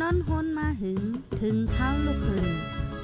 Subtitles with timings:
[0.00, 1.00] นอนฮนมาหึง
[1.40, 2.46] ถึงเท้าลูกขึ้น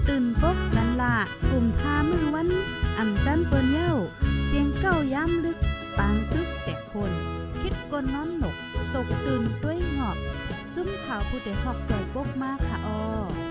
[0.09, 1.17] ตื่นปกกันละ
[1.51, 2.49] กลุ่มทามือวัน
[2.99, 3.93] อ่ำจันเปิ้นเย้า
[4.47, 5.59] เสียงเก้าย้ำลึก
[5.99, 7.13] ปางตึกแต่คน
[7.61, 8.57] คิดกนนอนหนก
[8.95, 10.17] ตกตื่นด้วยหงอบ
[10.75, 13.44] จุ้มข่าวผู้เดหอกใจปกมากค่ะออ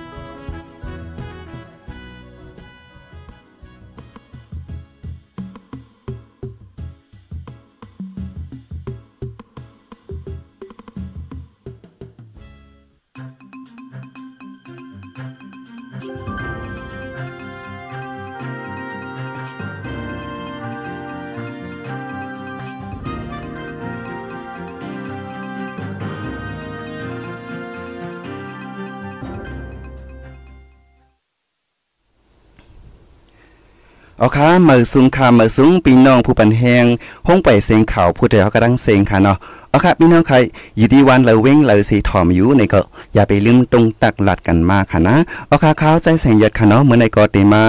[34.23, 36.85] เอาค่ะมือสูงค่ะมือสูงปีน้องผู้ปันแหง
[37.27, 39.37] ห้องไปเสียงข่าวผู้ใดเขากำลังเสียงค่ะเนาะ
[39.69, 40.35] เอาค่ะพี่น้องใคร
[40.77, 42.79] อยู่ดีวันเราเว้งเราสีถอมอยู่ในก็
[43.13, 45.15] อย่าไปลืมตรงตักหลัดกันมากค่ะนะ
[45.47, 47.61] เอาค่ะเขาใจแสงยัดค่ะเนาะเมื่อในก็เตมา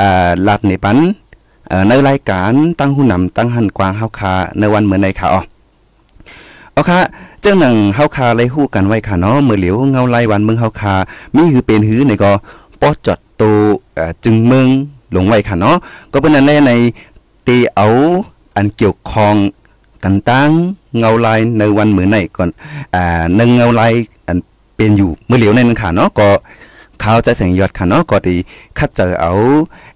[0.00, 0.98] อ่าหลัดในปัน
[1.68, 5.42] เอ่อในรายการตั้งหูนำตั้งหันกวางเฮาคาในวันเมื่อในค่ะอ๋อ
[6.72, 6.98] เอาค่ะ
[7.40, 10.94] เจ้าหนังเฮาคาไล่ฮู้กันไว้ค่ะเนาะเมื่อเหลียวเงาไล่วันเมืองเฮาคา
[11.34, 12.32] มีคือเป็นหือในก็
[12.80, 13.42] ปอจอดโต
[14.24, 14.68] จึงเมือง
[15.14, 15.76] ลงไว้ค่ะเนาะ
[16.12, 16.72] ก็เป็นอันแรกใน
[17.46, 17.86] ตีเอา
[18.56, 19.34] อันเกี่ยวข้อง
[20.04, 20.50] กันตั้ง
[20.98, 22.48] เงาลายในวันเหมือนในก่อน
[22.94, 23.92] อ่าหนึ่งเงาลาย
[24.26, 24.38] อัน
[24.76, 26.28] เป็นอยู่เมื่อเหลียวในนั้นค่ะเนาะก็
[27.00, 28.36] เขาใจแสงยอดค่ะเนาะก็ดี
[28.78, 29.32] คัดเจอเอา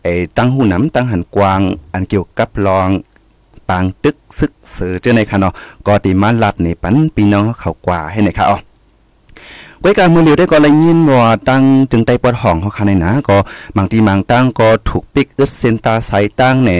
[0.02, 1.60] ไอ้ตั้งหูน้ำตั้งหันกวาง
[1.92, 2.88] อันเกี่ยวกับรอง
[3.68, 5.52] ปางตึกซึกเสือเจ้าในค่ะเนาะ
[5.86, 8.58] ก็ดีมาลัดในปันพี่น้องเขากว่าให้ในค่ะอ๋อ
[9.84, 13.36] ก้อยการมือเหลียวได้ก็เลยยินว่าตั้งจึงได้ปวดห้องเขาคันในนะก็
[13.76, 16.70] บางทีบางตั้งก็ถูกปิกอึดเซนตาสายตั้งใน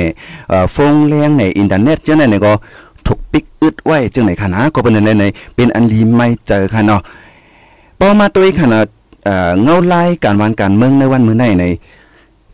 [0.48, 2.52] เอ่อฟงแรงในอินเทอร์เน็ตจังไหนเนี่ยก็
[3.06, 5.24] ถูกปิกอึดไว้จังไหนค่ะนะก็เป็นในใน
[5.54, 7.00] เป็นอันดีไม่เจอค่ะเนาะ
[7.98, 8.86] พอมาตัวขนาด
[9.24, 11.64] เอ่อเงาไล่การวันการเมืองในวันมื้อไหนใน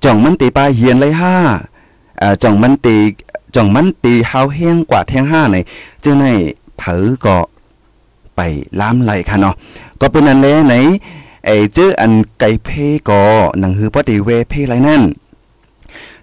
[0.04, 1.34] จ่องมันตีปลาเฮียนเลยห้า
[2.18, 2.96] เอ่อจ่องมันตี
[3.54, 5.56] จ่องมันตีเฮาแห้งกว่าแทงห้าใน
[6.04, 6.24] จังไหน
[6.78, 7.36] เผอก็
[8.36, 8.40] ไป
[8.80, 9.54] ล้ามไหลค่ะเนาะ
[10.00, 10.74] ก็เป็นอันแลไหน
[11.46, 12.68] ไอ้เจออันไก่เพ
[13.08, 13.20] ก็
[13.60, 15.02] หนังฮือพอดีเวเพไรนั่น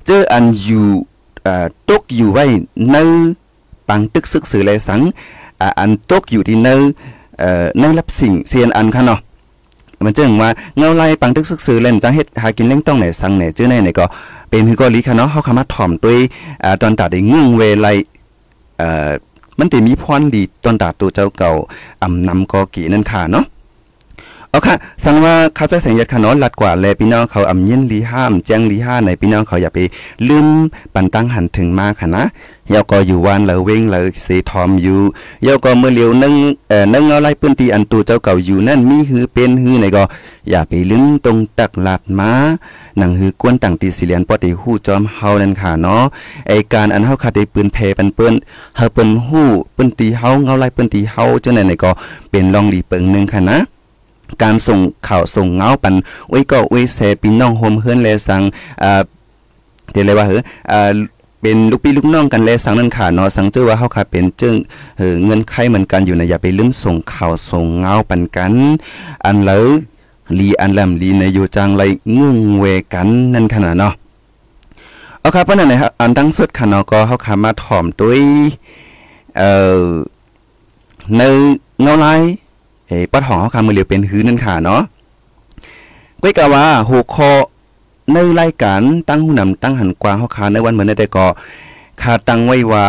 [0.05, 0.85] เจออันอยู่
[1.45, 2.45] อ่อตกอยู่ไว้
[2.91, 2.97] ใน
[3.89, 5.01] ปังตึกซึกสือแลสัง
[5.61, 6.69] อ่าอันตกอยู่ที่ใน
[7.39, 9.19] เอ่อในรับสิ่งเซียนอันค่ะเนาะ
[10.03, 14.05] มันจึงว่าเงาไล่ปังตึกซึกสือเล่นจังเฮ็ดหากินเล่งต้องไหนสังไหนเจอในไหนก็
[14.49, 16.19] เป็นคือก็ลีค่ะเนาะเฮาคำว่าถ่อมด้วย
[16.63, 17.87] อ่าตอนตัดได้งึ่งเวไล
[18.77, 19.11] เอ่อ
[19.59, 21.51] มันติมีพรดีตอนตาตัวเจ้าเก่า
[22.03, 23.45] อำนำกอกี่นั่นค่ะเนาะ
[24.55, 29.79] เอาค่ะสังว่าเขาจะแสงยัดขนอนลัดกว่าแลพี่น้องเขาอำเย็นลีห้ามแจ้งลีห้าในพี่น้องเขาอย่าไป
[30.29, 30.47] ลืม
[30.93, 32.23] ปันตั้งหันถึงมาค่ะนะ
[32.69, 34.99] เยาก็อยู่วานเหลยเว้งเหลยเสทอมอยู่
[35.43, 36.33] เยาก็เมื่อเลียวนึง
[36.69, 40.03] เอ่อนึงเอาไล่ปืนตีอันตูเจ้าเก่าอยู่นั่นมีหือเป็นหือในก็
[40.49, 42.31] อย่าไปลืมตรงตักหลัดมา
[42.97, 46.03] หนังหือกวนต่างตีสิเลียนปอติฮู้จอมเฮานั่นค่ะเนาะ
[46.47, 48.33] ไอการอันเฮาขาดได้ปืนเพปันเปิ้น
[48.77, 51.91] เฮาเปิ้นฮู้ปิ้นตีเฮาเงาไล่ปิ้นตีเฮาจังไหนๆก็
[52.29, 53.74] เป็นลองดีเปิงนึงค่ะนะ
[54.43, 55.95] การส่งข่าวส่งเงาปัน
[56.29, 58.41] ไว้ยก็ไว้ยแซพี่น้องโฮมเฮือนแลสัง
[58.83, 59.01] อ่า
[59.91, 60.41] เดี๋ยวเลยว่าเหรอ
[60.71, 60.91] อ่า
[61.41, 64.55] เป็นลูกพี่ลูกน้องกันแลสังนั่นค่ะเนาะสังเจอว่าเฮาค่ะเป็นจึง
[64.97, 68.53] เอเงินไขเหมือนกันอยู่นะอย่าไปลืมส่งข่าวส่งเงาปันกัน
[69.25, 69.67] อันเลย
[70.39, 71.83] ลีอันแลมลีในอยู่จังไร
[72.17, 73.93] งึ่งเวกันนั่นขนาดเนาะ
[75.19, 78.21] เอาครับเพราะนั่นนะครับอันตั้งสุดค่ะเนาะก็เฮาค่ะมาถ่อมด้วย
[79.37, 79.85] เอ่อ
[81.17, 81.21] ใน
[81.81, 82.21] เงาลาย
[82.87, 84.81] เอ้ปัดหองเฮาค่ะมือเหลียวเป็นหือนั่นค่ะเนาะ
[86.21, 87.31] ก้อยกะว่าหัวข้อ
[88.13, 91.25] ในรายการตั้งหูนำตั้งหันกวางเฮาค่ะในวันเมือนได้ก็
[92.01, 92.85] ค่าตั้งไว้ว่า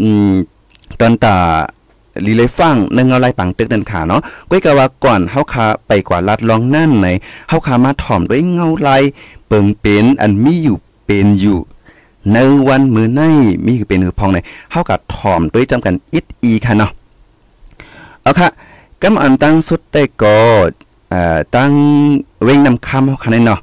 [0.00, 0.32] อืม
[1.00, 1.36] ตอนตา
[2.26, 4.20] ลีเลยฟังในเงาไลายปังตึกนั่นค่ะเนาะ
[4.50, 7.08] ก้อยกะว่าก่อนเฮาค่ะไปกว่าลัดลองนั่นใน
[7.48, 9.02] เฮาค่ะมาถ่อมด้วยเงาไลาย
[9.46, 11.58] เปิงเป็นอันมีอยู่เป็นอยู่
[12.32, 12.38] ใน
[12.68, 13.22] วันมื้อใน
[13.64, 14.38] มีคือเป็นคือพองใน
[14.70, 16.90] เฮากับถ่อมด้วยจำกันอิดอีค่ะเนาะ
[18.22, 18.48] เอาค่ะ
[19.02, 20.38] กำอันตั้งสุดได้ก็
[21.10, 21.72] เอ่อตั้ง
[22.44, 23.60] เว้งนำคำเฮาค่ะในเนาะ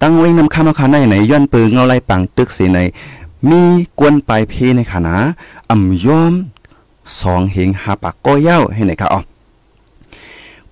[0.00, 2.78] ตั้งเว้งนำคำเฮาค่ะในในย้อนปืนเงาไลายปังตึกสิใน
[3.48, 3.60] มี
[3.98, 5.16] กวนปลายเพในค่ะ
[5.70, 6.32] อ่ำยอม
[7.20, 9.20] สองเหงหาปากก็เย้าให้ไหนคะอ๋อ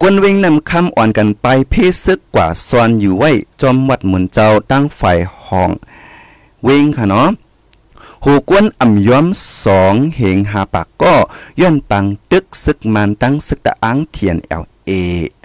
[0.01, 1.75] กวนเวงนำคำอ่อนกันไปเพ
[2.05, 3.31] ซึกกว่าซอนอยู่ไว้
[3.61, 5.71] จอมวัดหมุนเจ้าตั้งฝ่ายห้อง
[6.65, 7.29] เวงค่ะเนาะ
[8.25, 9.27] หูกวนอ่ำย้อม
[9.65, 11.15] สองเหงหาปากก็
[11.61, 14.91] ย้อนปังตึกซึกมันตั้งซึกตะอังเทียนเอลเอ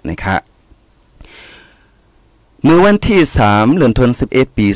[0.07, 0.37] นะคะ
[2.63, 4.67] เมื่อวันที่ 3เดือนธันวาคมปี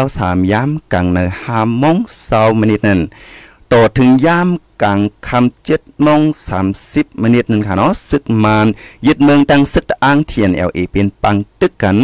[0.00, 1.18] 2023ย้ำกังใน
[1.48, 1.96] 5โมง
[2.28, 3.00] 20มินิตนั้น
[3.72, 4.48] ตต่อถึงย่าม
[4.82, 8.66] กลางคำเจ็ดมงสามสิบมนิทนึงค่ะเนาะซึกมาน
[9.06, 11.96] ยึดเมืองตั้งซึกอ้างเทียนเอลเอเป็นปังตึกกัน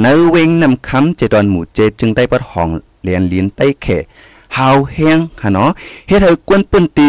[0.00, 2.68] เนื้อเวงนำคำเจดอนหมู่เจจึงได้ปัดห้อง
[3.02, 3.86] เลียนลิ้นใต้เข
[4.56, 5.70] ฮาวแห้งค่ะเนาะ
[6.08, 7.08] เฮ็ดให้กวนปืนตี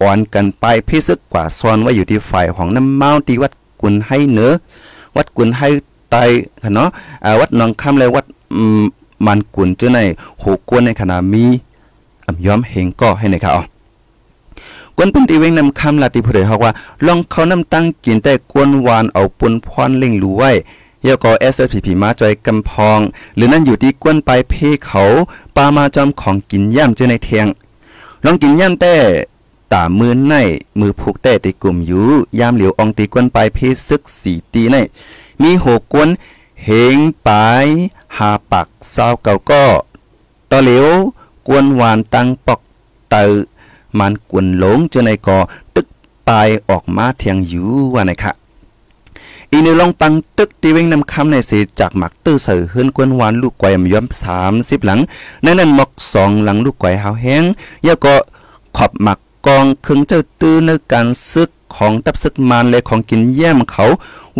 [0.00, 4.52] อ่อนกันไปพิซึกกว่าซ้อนไว้อยู่ที่ฝ่ายของน้ำเมาตีวัดกุนให้เนื้อ
[5.16, 5.68] วัดกุนให้
[6.10, 6.16] ไต
[6.62, 6.88] ค่ะเนาะ
[7.40, 8.24] วัดนองคำเลยวัด
[9.26, 9.98] มันกุนเจ้าใน
[10.40, 11.44] โหกวนในขณะมี
[12.26, 13.62] อำย้อมเฮงก็ให้ในค่ะอ๋อ
[14.96, 16.72] กวนปุ่นตีเวงนำคำลาติผู้ใดฮอกว่า
[17.06, 20.50] ลองเขานำตั้งกินแต่กวนวานเอาปุนพรเล่งรู้ไว้
[21.06, 23.00] ยาก็เอสพีพีมาจอยกำพอง
[23.36, 24.54] หรือนั่นอยู่ที่กวนไปเพ
[24.84, 25.02] เขา
[25.56, 27.46] ปามาจอมของกินย่ำเจอในเทียง
[28.24, 28.96] ลองกินย่ำแต่
[29.72, 30.34] ตามือใน
[30.78, 32.06] มือผูกแต่ตีกลุ่มอยู่
[32.38, 33.58] ยามเหลียวอองตีกวนไปเพ
[33.88, 34.76] ซึกสีตีใน
[35.42, 36.08] มีหกกวน
[36.64, 37.66] เหงปาย
[38.16, 39.64] หาปักซาเก่าก็
[40.50, 40.88] ต่อเหลียว
[41.46, 42.60] กวนหวานตังปอก
[43.10, 43.24] เตอ
[43.98, 45.38] มันกวนหลงเจอในกอ
[45.74, 45.86] ตึก
[46.28, 48.32] ปายออกมาเทียงอยู่ว่าไหนคะ
[49.52, 55.00] อีในลองปังตึกตีเวงนำคำในเสจากหมักตื้อเสือเฮือนกวนหวานลูกไก่มย้อมสามสิบหลัง
[55.42, 57.42] ในนั้นหมกสองหลังลูกไก่หาวแห้ง
[57.86, 58.14] ยาก็
[58.76, 63.84] ขอบหมักกองคึงเจ้าตื้อในการซึกของตับซึกมานและของกินแย่มเขา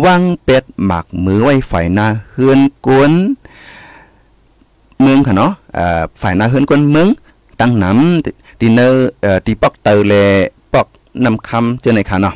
[0.03, 3.11] วางเป็ดหมักมือไว้ฝ่ายหน้าเฮือนกวน
[5.01, 5.51] เมืองค่ะเนาะ
[6.21, 7.07] ฝ่ายหน้าเฮือนกวนเมือง
[7.59, 9.07] ตั้งน้ำดินเนอร์
[9.45, 10.13] ตีปอกเตอร์แล
[10.73, 10.87] ปอก
[11.25, 12.35] นำคำเจอในค่ะเนาะ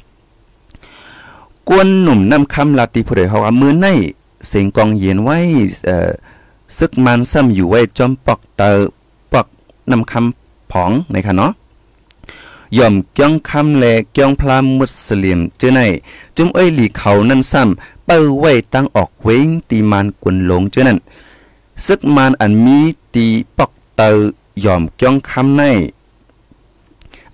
[1.69, 3.87] กวนหนุ่มนำคำลาติผู้ใดเฮาว่ามือใน
[4.47, 5.37] เสียงกองเย็นไว้
[5.85, 6.11] เอ่อ
[6.77, 8.87] ซึกมันซ้ำอยู่ไว้จอมปอกเตอร์
[9.33, 9.47] ปอก
[9.91, 11.51] นำคำผองในคะเนาะ
[12.77, 15.79] ย่อมเกี้ยงคำแลเกี้ยงพรามมุสลิมเจอใน
[16.35, 20.99] จุมเอ้ยหลีเขานั่นซ้ำเปิ้ไว้ตั้งออกเว้งตีมานกุนหลงเจ้อนั่น
[21.85, 22.77] ซึกมานอันมี
[23.13, 23.25] ตี
[23.57, 24.11] ปอกเตอ
[24.65, 25.63] ยอมเกี้ยงคำใน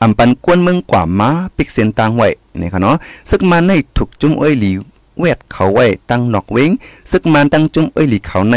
[0.01, 2.29] อำปันกวนเมืองกว่ามาปิกเสียนตังไว้
[2.61, 2.95] นี่ค่ะเนาะ
[3.29, 4.71] ซึกมานในถูกจุมเอ้ยหลี
[5.19, 6.71] เวดเขาไว้ตั้งนอกเว้ง
[7.11, 8.55] ซึกมานตั้งจุมเอ้ยหลีเขาใน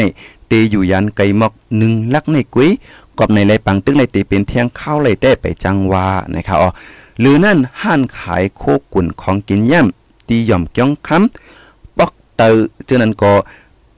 [0.48, 2.70] เตอยู่ยันไกมอกหนึ่งลักในกุ้ย
[3.18, 6.68] กอบในไรปังตึกในตีเป็นเที่ยงข้าวไรได้ไปจังวานะครับอ๋อ
[7.20, 8.62] หรือนั่นห้านขายโค
[8.92, 12.48] กุ่นของกินย่ำตีหย่อมเกี้ยงค้ำปอกเตอ
[12.86, 13.32] เจนั้นก็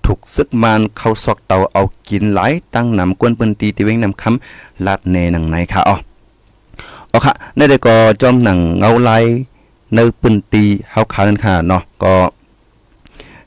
[0.05, 5.97] ถูกซึกมานเข้าซอกเตาเอากินหลายตั้งนำกวนเปิ้นตีตีเว้งนำค้ำลาดเนหนังไหนค่ะอ๋อ
[7.13, 9.25] อ๋อค่ะในได้ก็จอมหนังเงาไลาย
[9.95, 12.15] ในปืนตีเฮาขานค่ะเนาะก็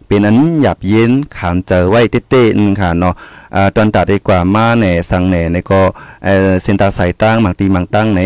[0.06, 3.14] เป็นอันหยับเย็นขานเจอไว้เต้ๆนค่ะเนาะ
[3.56, 5.82] อ่าตอนตัดดีกว่ามาแหน่สังแหน่ในก็
[6.26, 8.22] เอ่อเส้นตาสายตั้งบางตีบางตั้งไหน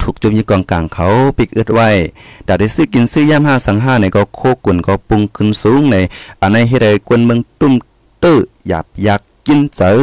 [0.00, 1.06] ถูกจุ่มยี่กองกลางเขา
[1.36, 1.88] ปิกอึดไว้
[2.44, 5.96] แต่ได้ซื้อกินซื้อย่ำห้าสังห้าในก็โคกุ่นก็ปรุงขึ้นสูงใน
[6.40, 7.74] อันในเฮ็ดให้กวนเมืองตุ้ม
[8.22, 8.38] ตื้อ
[8.68, 9.98] หยับยักกินเจอ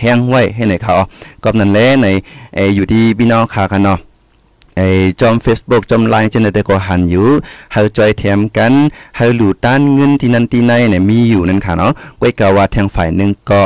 [0.00, 0.94] แห้งไว้ให้ในเขา
[1.42, 2.06] ก็นั่นแหละใน
[2.54, 3.98] เออยู่ที่พี่น้องค่ะกันเนาะ
[4.76, 4.88] ไอ้
[5.20, 7.26] จอม Facebook จอมไลน์จังได๋ก็หันอยู่
[7.72, 8.72] เฮาจอยแถมกัน
[9.16, 13.60] เฮาหลู่ต้านเงินที่นั่นที่ไหนเนี่ยมีอยู่นั่นค่ะเนาะไว้กะว่าทางฝ่ายนึงก็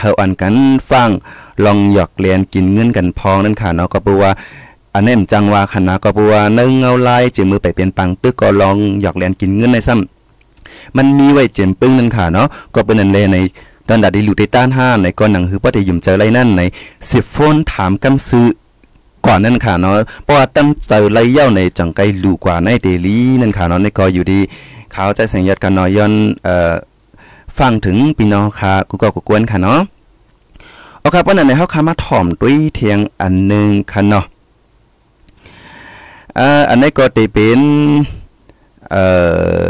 [0.00, 0.54] เฮาอันกัน
[0.90, 1.10] ฟัง
[1.64, 4.30] ลองหยอกเลียนกินเงินกันพองนั่นค่ะเนาะก็บ่ว่า
[4.94, 13.38] อันนี้จังว่าคณะก็บ่ว่านึงเงาลายจืมือไปเป็นปังตึกก็ลองหยอกเลียนกินเงินในซ้ำมันมีไว้เจมปึ้งนั่นค่ะเนาะก็เป็นอันเลใน
[13.88, 16.62] ดอนดาดิลูได้ต้านห้าในก็หนังคือบ่ได้ยุ่มเจอไรนั่นใน
[17.08, 18.46] สิโฟนถามกำซื้อ
[19.26, 24.40] ก่อนนั่นค่ะเนาะเพราะว่าตั้งเจอไรเย่าในจังไกลูกว่าในเดลี่นั่นค่ะเนาะในก็อยู่ดี
[24.92, 26.12] เขาใจสังยัดกันเนาะย้อน
[26.44, 26.74] เอ่อ
[27.58, 29.80] ฟังถึงพี่น้องค่ะกูก็กูกวนค่ะเนาะ
[31.00, 34.24] เอาครับวันนั้นเฮาคามาถ่อมด้วยเทียงอันนึงค่ะเนาะ
[36.38, 37.60] อ่าอันนี้ก็ติเป็น
[38.90, 39.04] เอ่
[39.58, 39.62] อ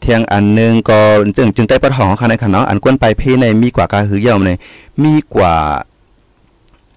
[0.00, 1.00] เทียงอันนึงก็
[1.36, 4.50] จึงจึงได้ประทองค่ะในค่ะเนาะอันกวนไปเพในมีกว่ากาหือเย่าใน
[5.02, 5.54] มีกว่า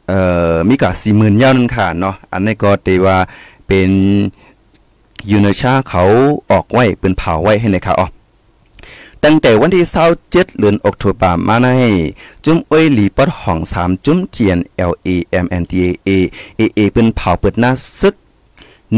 [0.08, 0.22] เอ่
[0.53, 3.17] อมีกว่า40,000เย่านั่นค่ะเนาะอันนี้ก็ติว่า
[3.67, 3.89] เป็น
[5.31, 6.03] ยูเนชาเขา
[6.51, 8.08] ออกไว้เป็นเผาไว้ให้ในค่ะอ๋อ
[9.24, 9.86] ตั้งแต่วันที่
[10.22, 11.67] 27เดือนออกตุลามาใน
[12.46, 14.58] จุ้มเอ้ยหลีปอดห้อง3จุ้มเจียน
[14.89, 15.10] L A
[15.43, 16.10] M N T A A
[16.60, 18.15] A A เป็นเผาเปิดหน้าซึก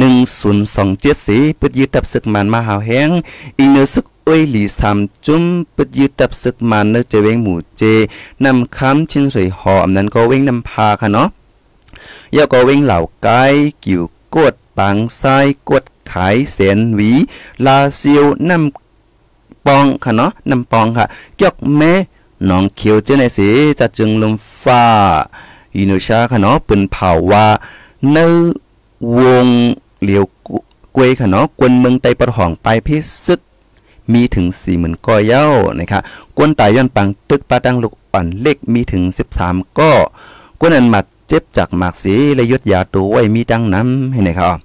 [0.01, 3.09] 1027สีเปิดยึดตับซึกมันมาหาวแห้ง
[3.59, 5.43] อีเนซึกอ้ยหลี3จุ้ม
[5.75, 7.83] ปิดยึดตับซึกมันเนื้อเจเวงหมู่เจ
[8.45, 11.27] นำคำชิ้นสวยหอมนั้นก็เว้งนำพาค่ะเนาะ
[12.35, 13.43] ยาก็เว้งเหล่าไก่
[13.85, 14.01] กิ่ว
[14.35, 15.37] กดปังไส้
[15.69, 17.11] กดขายเสนหวี
[17.65, 21.05] ลาซิวนำปองค่ะเนาะนำปองค่ะ
[21.41, 21.93] ยกแม่
[22.49, 24.83] น้องเขียวเจในสีจะจึงลมฟ้า
[25.75, 27.47] อินุชาค่ะเนาะเป็นเผาว่า
[28.13, 28.17] ใน
[29.17, 29.45] วง
[30.01, 30.23] เหลียว
[30.95, 33.39] กวยค่ะเนาะกวนเมืองไตประหองไปพิซึก
[34.13, 35.45] มีถึง4 0,000ก้อเย้า
[35.79, 35.99] นะคะ
[36.37, 39.03] กวนตายย้อนปังตึกปาตังลูกอ่อนเล็กมีถึง
[39.39, 39.91] 13ก้อ
[40.59, 44.59] กวนอันมัดเจ็บจากหมากสีและยดยาตัวไว้มีดังน้ำให้ไหนครับ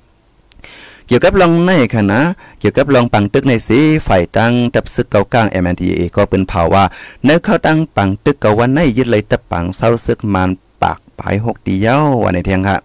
[1.06, 2.20] เกี่ยวกับลองในค่ะนะ
[2.60, 6.84] เกี่ยวกับลองปังตึกในสีฝ่ายตั้งตับซึกเกากลาง MNDA ก็เป็นเผาว่า
[7.24, 10.50] เนื้อเข้าตั้งปังตึกเกาวันในยึดเลยตับปังเศร้าซึกมัน
[10.82, 12.76] ปากปลายหกตีเย้าวันในเทียงค่ะ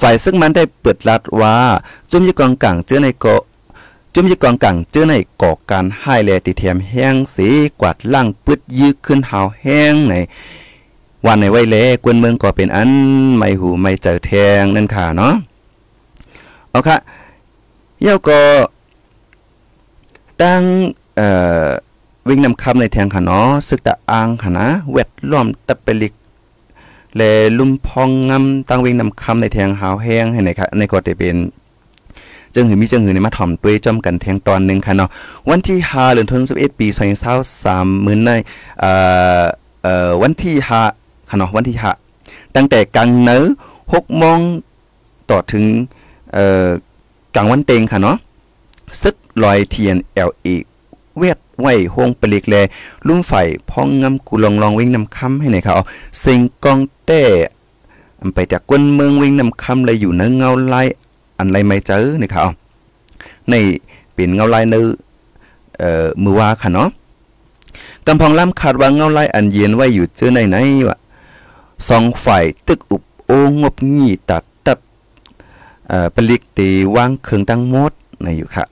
[0.00, 1.56] ฝ่ายซึ่งมันได้เปิดลัดว่า
[2.10, 3.42] จุ่มยี่กองกลางเจอในเกาะ
[4.14, 7.48] จุ่มยี่กองกลางเจอในก่อการให้แลติเทียมแห้งสี
[7.80, 10.14] กวาดล่างปึดยื้อขึ้นหาวแห้งใน
[11.26, 12.90] วันในไว้เล่กวนเมืองก็เป็นอัน
[13.36, 15.34] ไม่หูไม่เจอแทงนั่นค่ะเนาะ
[16.70, 16.96] เอาค่ะ
[18.02, 18.40] เย้าก็
[20.40, 20.62] ตั้ง
[21.16, 21.28] เอ่
[21.64, 21.68] อ
[22.28, 26.14] วิ่งนำคำในแทงค่ะเนาะซึกตะอางค่ะนะเวดล้อมตะเปลิก
[27.16, 27.22] แล
[27.58, 31.36] ลุ่มพองงำตั้งเวงนำคำในแทงหาวแห้งให้ไหนค่ะในก็จะเป็น
[32.54, 35.10] จึงหือมีจึงหือในมาถ่อมตัวจอมกันแทงตอนหนึ่งค่ะเนาะ
[35.50, 36.86] วันที่5เดือนธันวาคม11ปี
[37.46, 38.30] 2023มื้อใน
[38.80, 38.90] เอ่
[39.40, 39.42] อ
[39.82, 40.54] เอ่อวันที่
[40.92, 41.76] 5ค่ะเนาะวันที่
[42.16, 43.42] 5ตั้งแต่กลางเนื้อ
[43.82, 44.38] 6โมง
[45.30, 45.64] ต่อถึง
[46.32, 46.68] เอ่อ
[47.36, 48.16] กลางวันเต็งค่ะเนาะ
[49.02, 49.96] ซึกลอยเทียน
[50.28, 50.48] LA
[51.16, 52.56] เวท ไว้ห้องปลิกแล
[53.06, 53.32] ลุ่มไฟ
[53.70, 55.76] พองงำกูลองลองวิ่งนำคำให้ไหนเขา
[56.22, 57.22] สิงกองเต้
[58.34, 60.86] ไปจากกวนเมืองวิ่งนำคำเลยอยู่เนื้อเงาลาย
[61.38, 62.44] อันไรไม่เจอนี่เขา
[63.48, 63.54] ใน
[64.12, 64.86] เป็นเงาลายเนื้อ
[65.78, 66.88] เอ่อมือว่าค่ะเนาะ
[68.06, 70.56] กำพองล้ำขาดว่าเงาลายอันเย็นไว้อยู่เจอในไหน
[70.88, 70.98] วะ
[71.88, 74.78] สองฝ่ายตึกอุบโองบงีตัดตัด
[75.88, 78.64] เอ่อปลิกตีวางเครื่องตั้งหมดในอยู่ค่ะ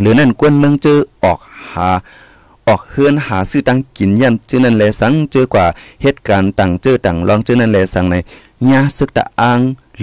[0.00, 1.38] หรือนั่นกวนเมืองเจอออก
[1.70, 1.88] หา
[2.68, 5.66] ออกเฮือนหาซื้อตังกินย่ำจื้อนั่นแลสังเจอกว่า
[6.02, 8.16] เหตุการณ์ต่างเจอต่างลองเจอนั่นแลสังใน
[8.70, 9.60] ญาซึกตะอาง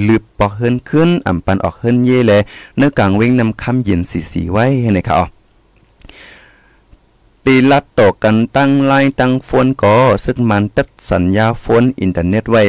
[0.07, 2.33] ลืบปอกเฮือนขึ้นอ่ำปันออกเฮือนเย่แล
[2.77, 5.25] เนื้อกลางเว้งนำคำเย็นสีสีไว้ให้ในค่ะอ๋อ
[7.45, 12.63] ตีลัดต่อกันตั้งไลน์ตั้งโฟนก็ซึ่งมันตัดสัญญาโฟนอินเทอร์เน็ตไว้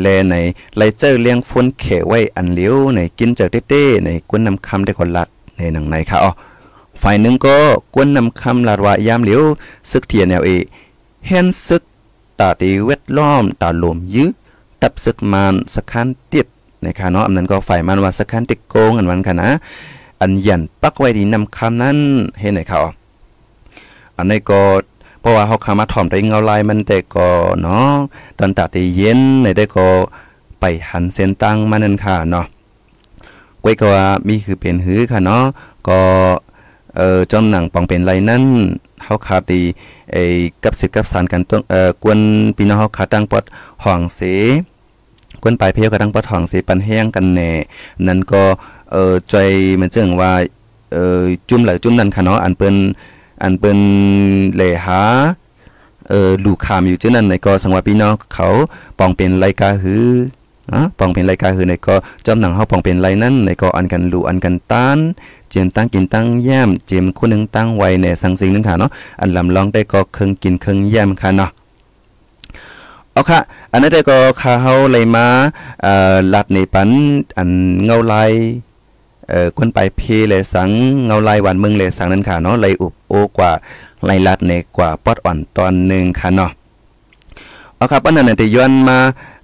[0.00, 0.34] แลใน
[0.76, 6.32] ไลเจอร์เลี้ยงโฟนเขไว้อันเลี้ยวในกินเจอเต้ๆในกวนนำคำได้คนลัดในหนังในค่ะอ๋อ
[7.02, 7.56] ฝ่ายหนึ่งก็
[7.94, 9.42] กวนนำคำลาดว่ายามเหลียว
[9.90, 10.50] ซึกเทียนแนวเอ
[11.28, 11.82] เห็นซึก
[12.40, 14.30] ตาตีเวทล้อมตาลมยื้อ
[14.82, 16.46] ตับซึกมานสคันติด
[16.84, 19.50] นะคะเนาะอันนั้นก็ฝ่ายมันว่าสคันติดโกงอันวันค่ะนะ
[20.20, 21.96] อันยันปักไว้ดีนำคำนั้น
[22.40, 22.80] เห็นไหนเขา
[24.16, 24.60] อันนี้ก็
[25.20, 27.30] เพราะว่าเขาขามาถ่อมได้เงาลายมันแต่ก็
[27.60, 27.92] เนาะ
[28.38, 29.88] ตอนตาตีเย็นในได้ก็
[30.60, 32.46] ไปหันเส้นตั้งมานั่นค่ะเนาะ
[33.60, 35.44] ไว้ก็ว่ามีคือเป็นหือค่ะเนาะ
[35.88, 36.00] ก็
[36.96, 38.44] เอ่อจอมหนังปองเป็นไรนั่น
[39.04, 39.62] เฮาขาดดี
[40.12, 40.22] ไอ้
[40.64, 42.18] กับสิกับสารกันต้องเอ่อกวน
[42.56, 43.44] พี่น้องเฮาขาดตั้งปอด
[43.84, 44.20] ห้องเส
[45.42, 47.50] กวนปลายเพียวก็ตั้งปอดห้องเสปันแห้งกันแน่
[48.06, 48.42] นั่นก็
[48.92, 49.34] เอ่อใจ
[49.80, 50.32] มันจึงว่า
[50.92, 52.76] เอ่อจุ่มหลจุ่มนั่นค่ะเนาะอันเปิ้น
[53.42, 53.78] อันเปิ้น
[54.56, 55.00] แลหา
[56.08, 58.48] เอ่อลูกขามอยู่จังนั้นในก็สังว่าพี่น้องเขา
[58.98, 60.04] ปองเป็นรายการหือ
[60.72, 61.94] อะปองเป็นรายการหือในก็
[62.26, 64.98] จอมหนังเฮาปองเป็นไรนั้นในก็อันกันลูอันกันต้าน
[65.50, 71.50] เจียนตั้งกินตั้งแย้มเจียมคนหนึ่งตั้งไว้ในสังสิงนึงค่ะเนาะอันลำลองได้ก็เครื่องกินเครื่องแย้มค่ะเนาะ
[73.12, 73.40] เอาค่ะ
[73.72, 75.26] อันนั้นได้ก็ข้าเฮาเลยมา
[75.82, 76.90] เอ่อลัดในปัน
[77.38, 77.50] อัน
[77.84, 78.32] เงาลาย
[79.28, 80.70] เอ่อคนไปเพเลยสัง
[81.06, 83.50] เงาลายหวานเมืองเลยสังนั้นค่ะเนาะเลยอุบโอกว่า
[84.04, 86.50] ไลลัดในกว่าปอดอ่อนตอนหนึ่งค่ะเนาะ
[87.76, 88.98] เอาครับอันนั้นได้ย้อนมา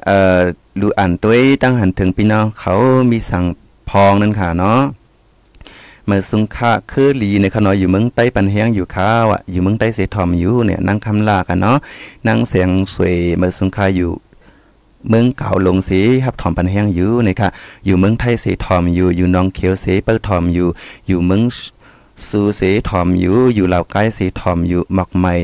[0.05, 0.39] เอ่อ
[0.83, 2.75] ดูอ่านตัวตั้งหันถึงพี่น้องเขา
[3.11, 3.45] มีสั่ง
[3.91, 4.81] พองนั่นค่ะเนาะ
[6.07, 11.77] เมื่อสุงค่าคือลีในขนอยอยู่เมืองใต้ปันแห้งอยู่ข้าวอะอยู่เมืองใต้เสทอมอยู่เนี่ยนั่งคำลากันเนาะ
[12.29, 14.13] นั่งเสียงสวยเมื่อสุงค่าอยู่
[15.09, 17.49] เมืองเก่าลงสีครับถอมปันแห้งอยู่นี่ค่ะ
[17.87, 20.69] อยู่เมืองไทยเสทอมอยู่อยู่น้องเขียวเสเปิลทอมอยู่
[21.07, 21.43] อยู่เมือง
[22.29, 25.35] ซูเสทอมอยู่อยู่ลาวใกล้เสทอมอยู่หมอกใหม่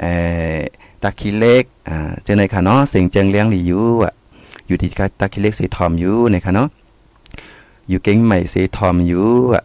[0.00, 0.12] เอ่
[0.56, 0.58] อ
[1.02, 4.12] ตะคิเล็กอ่าเจอในค่ะเนาะเสียงเจงเลี้ยงหลีอยู่อะ
[4.66, 4.90] อยู่ที่
[5.20, 6.68] ตะคิเล็กเสทอมอยู่นี่ค่ะเนาะ
[7.88, 9.62] อยู่เก่งใหม่เสทอมอยู่อะ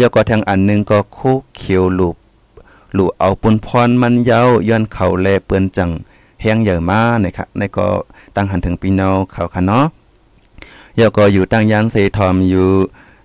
[0.00, 2.16] ยาก็ทางอันนึงก็คุกเขียวหลูบ
[2.96, 5.90] ลูเอาปุนพรมันเย้าย้อนเข่าแลเปือนจัง
[6.42, 7.86] แห้งใหญ่มานะครับในก็
[8.36, 9.84] ตั้งหันถึงปีนอเขาค่ะเนาะ
[10.98, 12.70] ยาก็อยู่ตั้งยันเสทอมอยู่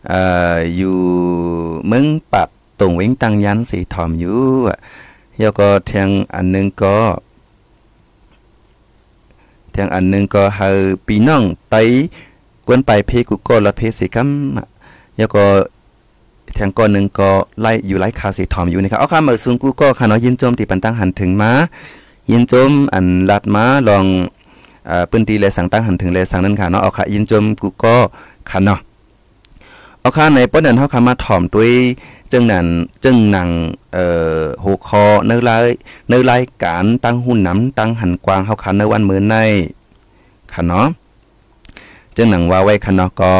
[0.10, 0.22] เอ่
[0.54, 0.98] ออยู่
[1.88, 2.50] เมืองปับ
[2.80, 4.40] ตรงเว้งตั้งยันเสทอมอยู่
[5.42, 6.96] ยาก็ทางอันนึงก็
[9.76, 10.68] ทางอันนึงก็เฮา
[11.08, 11.76] ปีน้องไต
[12.68, 14.30] กวนไปเพกุก็ละเพสิกัม
[15.20, 15.46] ยาก็
[16.54, 17.30] แทงก้อนหนึ่งก็
[17.62, 21.52] ไล่อยู่ไล่คาสีถอมอยู่นะครับเอาค่ะเมื่อซุงกูก็ค่ะเนาะยินโจมที่ปันตั้งหันถึงมา
[22.32, 24.06] ยินโจมอันลัดมาลอง
[24.90, 27.96] อ่าปืนตีแลยสั่งตั้งหันถึงแลยสั่งนั้นค่ะเนาะเอาค่ะยินโจมกูก็
[28.50, 28.80] ค่ะเนาะ
[30.06, 31.72] เอาค่ะในป้อนนั้นเฮาค่ะมาถ่อมด้วย
[32.32, 32.68] จึงนั้น
[33.04, 33.50] จึงหนัง
[33.94, 34.06] เอ่
[34.38, 35.66] อหัวคอเนื้อลาย
[36.08, 39.36] เนื้อรายการตั้งหุ่นน้ำตั้งหันกวางเฮาค่ะในวันมื้อใน
[40.54, 40.88] ค่ะเนาะ
[42.16, 43.34] จึงหนังว่าไว้ค่ะเนาะก็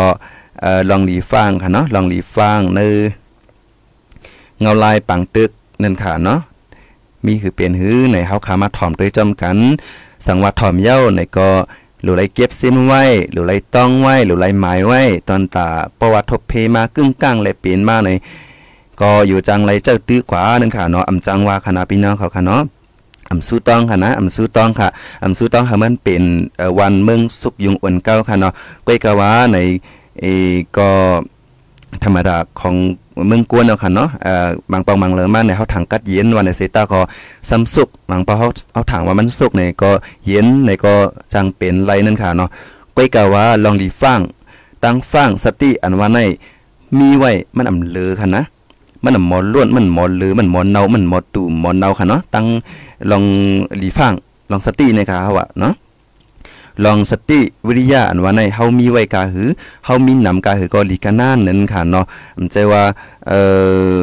[0.62, 2.80] เอ่อลองหลีฟังค่ะเนาะลองหลีฟังใน
[4.60, 6.40] เงาลายปังตึกนั่นค่ะเนาะ
[7.26, 9.58] มีคือเป็นหื้อในเฮาขามาถ่อมด้วยจอมกัน
[10.26, 11.50] สังว่าถ่อมเย้าในก็
[12.02, 15.68] หรือไรเก็บสิ้นไว้หรือไรต้องไว้หรือไรหมายไว้ตอนตา
[16.00, 18.10] ประวัติทบเพมากึ่งกลางและเปลี่ยนมาใน
[19.02, 22.64] ก็อยู่จังไรเจ้าตื้อขวานั่นค่ะเนาะอำจังว่าคณะพี่น้องเขาค่ะเนาะ
[23.32, 24.88] อำสู้ต้องค่ะนะอำสู้ต้องค่ะ
[25.24, 26.24] อำสู้ต้องค่ะมันเป็น
[26.80, 28.54] วันเมืองสุกยุงอ่นเก้าค่ะเนาะ
[28.88, 29.58] ก้อยกะว่าใน
[30.20, 30.26] เอ
[30.78, 30.90] ก็
[32.04, 32.76] ธรรมดาของ
[33.28, 37.00] เมืองกวนเนาะค่ะเนาะเอ่อบางปองบางเลอมากเนี่ยเฮาถังกัดเย็นวันในเซตาก็
[37.50, 39.90] ซ้ำสุกบางปอเฮาเฮาถังว่ามันสุกเนี่ยก็
[40.28, 40.94] เย็นในก็
[41.34, 42.50] จังเป็นไรนั่นค่ะเนาะ
[42.96, 44.20] ก้อยกะว่าลองดีฟัง
[44.84, 46.20] ตั้งฟังสติอันว่าใน
[47.00, 48.44] มีไว้มันอำเลือค่ะนะ
[49.04, 52.46] มันหมอนล้วนมันหมอนหรือมันหมอนเนามันหมอนตู่หมอนเนาค่ะเนาะตั้ง
[53.12, 53.24] ลอง
[53.78, 54.14] หลีฟัง
[54.52, 55.74] ลองสติในค่ะว่าเนาะ
[56.84, 59.50] ลองสติวิริยะอันว่าในเฮามีไว้กาหือ
[59.86, 62.06] เฮามีนำกาหือก็ลีกานานนั่นค่ะเนาะ
[62.38, 62.84] มันใจว่า
[63.28, 63.40] เอ่
[63.96, 63.98] อ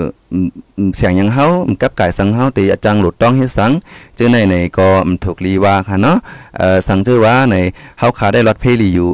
[0.96, 1.46] เสียงยังเฮา
[1.82, 3.70] กับกายสังเฮาตีอาจังหลุดต้องเฮ็ดสัง
[4.16, 4.88] เจอในในก็
[5.24, 6.16] ถูกลีว่าค่ะเนาะ
[6.58, 7.56] เอ่อสังเจอว่าใน
[7.98, 9.10] เฮาขาได้รถเพลีอยู่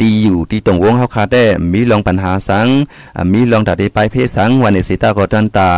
[0.00, 2.66] ตีอยู่ที่ตรงวงเฮาคาได้มีลองปัญหาสัง
[3.32, 5.68] มีลองตัดได้ไปเพสังวันในสิตาก็จันตา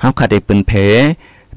[0.00, 0.72] เฮาคาได้ปืนเพ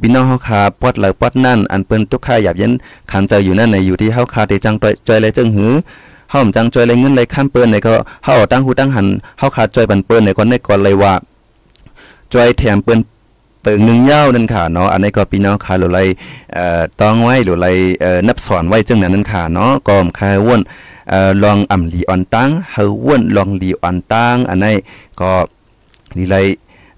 [0.01, 2.73] พี่น้องเฮาคาปอดเหลปอดนั่นอันเปิ้นทุกค่าหยับยัน
[3.11, 4.75] ขันเจออยู่นั่นในอยู่ที่เฮาคาได้จัง
[5.07, 5.71] จอยเลยจังหือ
[6.31, 7.91] เฮาจังจอยเลยเงินเลยข้ามเปิ้นในก็
[8.25, 9.07] เฮาตั้งหูตั้งหัน
[9.39, 11.13] เฮาคาจอยปันเปิ้นในก็ในก่อนเลยว่า
[12.33, 12.99] จอยแถมเปิ้น
[13.61, 15.99] เปิงหนึ่งเย้านั่นค่ะเนาะอันนี้ก็พี่น้องค่ะหรือไร
[16.53, 17.67] เอ่อต้องไว้หรือไร
[18.01, 20.61] เอ่อนับสอนไว้จังนั้นนั่นค่ะเนาะก็ค่าว่น
[21.09, 24.75] เอ่อลองอ่ำลีออนตังเฮาว่นลองลีออนตังอันนี้
[25.19, 25.31] ก็
[26.17, 26.35] นี่ไร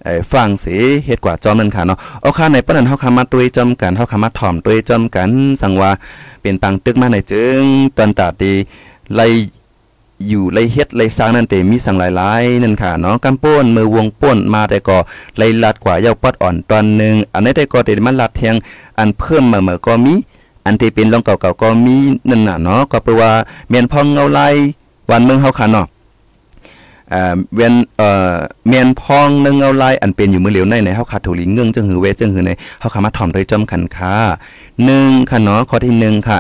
[0.04, 5.30] เอ่อฟังเสีเฮ็ดกว่าจอมนั่นค่ะเนาะเอาค่าในปานนั้นเฮาคามาตุยจอมกันเฮาคามาถ่อมตุยจอมกัน
[5.62, 5.92] สังว่า
[6.42, 7.64] เป็นปังตึกมาในจึง
[7.98, 8.54] ตอนตาดี
[9.16, 9.22] ไล
[10.30, 14.98] อยู่ไลเฮ็ดไลสร้างนั่นเตมีสังหลายๆนั่นค่ะเนาะกำป้นมือวงป้นมาแต่ก็
[15.38, 18.56] ไลลัดกว่าเยาปัดอ่อนตอนนึงอันนี้แต่ก็เตมันลัดเทียง
[19.00, 20.14] อันเพิ่มมาเมื่อก็มี
[20.66, 21.96] อันที่เป็นรองเก่าๆก็มี
[22.30, 23.32] นั่นน่ะเนาะก็แปลว่า
[23.70, 24.42] เมียนพองเงาไล
[25.10, 25.86] วันเมืองเฮาค่ะเนาะ
[27.14, 28.36] อ่อเวียนเอ่อ
[28.68, 34.16] เมียนพองนึงเงาลายอันเป็นอยู่มือเหลียวในในเฮาขาดถูลิงเงืองจังหือเวจังหือในเฮาขามาถ่อมโดยจอมขันค่ะ
[34.72, 36.40] 1ค่ะเนาะข้อที่1ค่ะ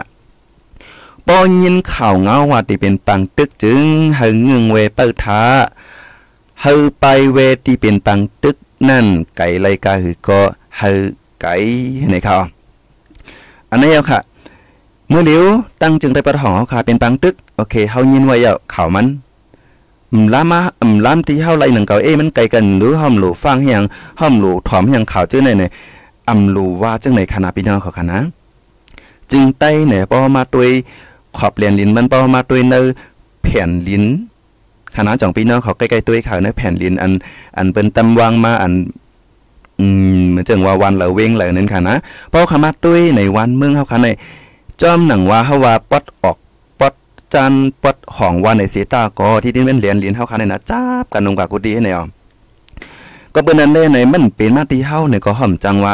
[1.28, 3.82] ปอยินข่าวเงาว่าที่เป็นปังตึกจึง
[4.16, 5.42] เฮาเงืองเวเปิดท้า
[6.62, 8.56] เฮาไปเวที่เป็นปังตึก
[8.90, 9.06] นั่น
[9.38, 10.40] ไก่ไรกาหือก็
[10.78, 10.90] เฮา
[11.42, 11.54] ไก่
[12.12, 12.36] ในเขา
[13.72, 14.20] อันนี้เอาค่ะ
[15.10, 15.44] เมื่อเดียว
[15.82, 19.08] ตั้งจึงได้ประหองเขาค่ะเป็นปังตึกโอเคเฮายินไว้เอาข่าวมัน
[20.24, 23.84] มล้ามาอืมล้ามที่เฮาไล่หนังเก่าเอ้มันไกลกันหรือห้อมหลูฟังเฮียง
[24.20, 25.64] ห้อมหลูถอมเฮียงข่าวจื้อในใน
[26.30, 28.22] อำหลูว่าจังในคณะพี่น้องเขาค่ะ
[29.32, 30.72] จึงใต้เนี่ยปอมาตัวย
[31.38, 32.82] ขอบเรียนลิ้นมันปอมาตัวยเนอ
[33.44, 34.04] แผ่นลิ้น
[34.96, 37.12] คณะจ่องพี่น้องเขาใกล้ๆตัวข่าวเนอแผ่นลิ้นอัน
[37.58, 38.74] อันเป็นตำวางมาอัน
[39.80, 39.86] อื
[40.20, 41.96] มเหมือนจังว่าวันเหลาเว้งเหลานั้นค่ะนะ
[42.32, 44.08] พราะคำว่าตุ้ยในวันเมืองเฮาค่ะใน
[44.82, 46.38] จอมหนังว่าเฮาว่าปอดออก
[47.34, 52.02] จันปัดของวันในเสตาก็ที่ที่เป็นเหรียญเหรียญเฮาคันในนะจับกันลงกับกูดีให้เนว
[53.34, 55.94] ก็เปิ้นนั้นได้ในมันเป็นมาที่เฮาในก็ห่อมจังว่า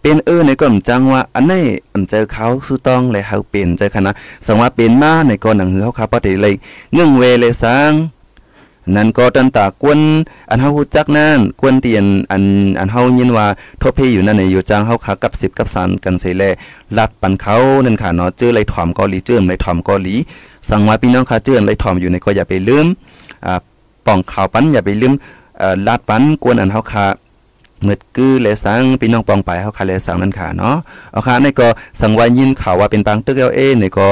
[0.00, 4.10] เป็นเออในก็จังว่าอันนี้อันเจอเขาสู้ต้องและเฮาเป็นใจคณะ
[4.46, 6.54] สังว่าเป็นมาในก็หนังเฮือเฮาค่ะปฏิเลย
[6.92, 7.92] เงื่องเวเลยสัง
[8.96, 10.00] นั่นก็ตันตากวน
[10.50, 12.42] อันเฮาฮู้จักนั่นกวนเตียนอัน
[12.78, 13.46] อันเฮายินว่า
[13.80, 16.42] ทบเพอยู่นั่นในอยู่จังเฮาขากับ10กับ3กันเสแล
[16.98, 20.14] ลัดปันเขานั่นค่ะเนาะเจอไรถอมเกาหลีเจอไรถอมเกาหลี
[20.68, 22.86] สั่งว่าพี่น้องค่ะเจอไรถอมอยู่ในก็อย่าไปลืม
[23.46, 23.60] อ่า
[24.06, 25.12] ป้องข่าวปันอย่าไปลืม
[25.58, 27.06] เอ่อลาดปันกวนอันเฮาขา
[27.86, 30.76] มืดกือเลสังพี่น้องปองไปเฮาคาเลสังนั่นค่ะเนาะ
[31.12, 31.68] เอาค่ะในก็
[32.00, 34.08] สังว่ายินข่าวว่าเป็นปังตึกเอเอในก็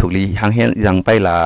[0.00, 1.36] ถูกลีหางเฮยังไปละ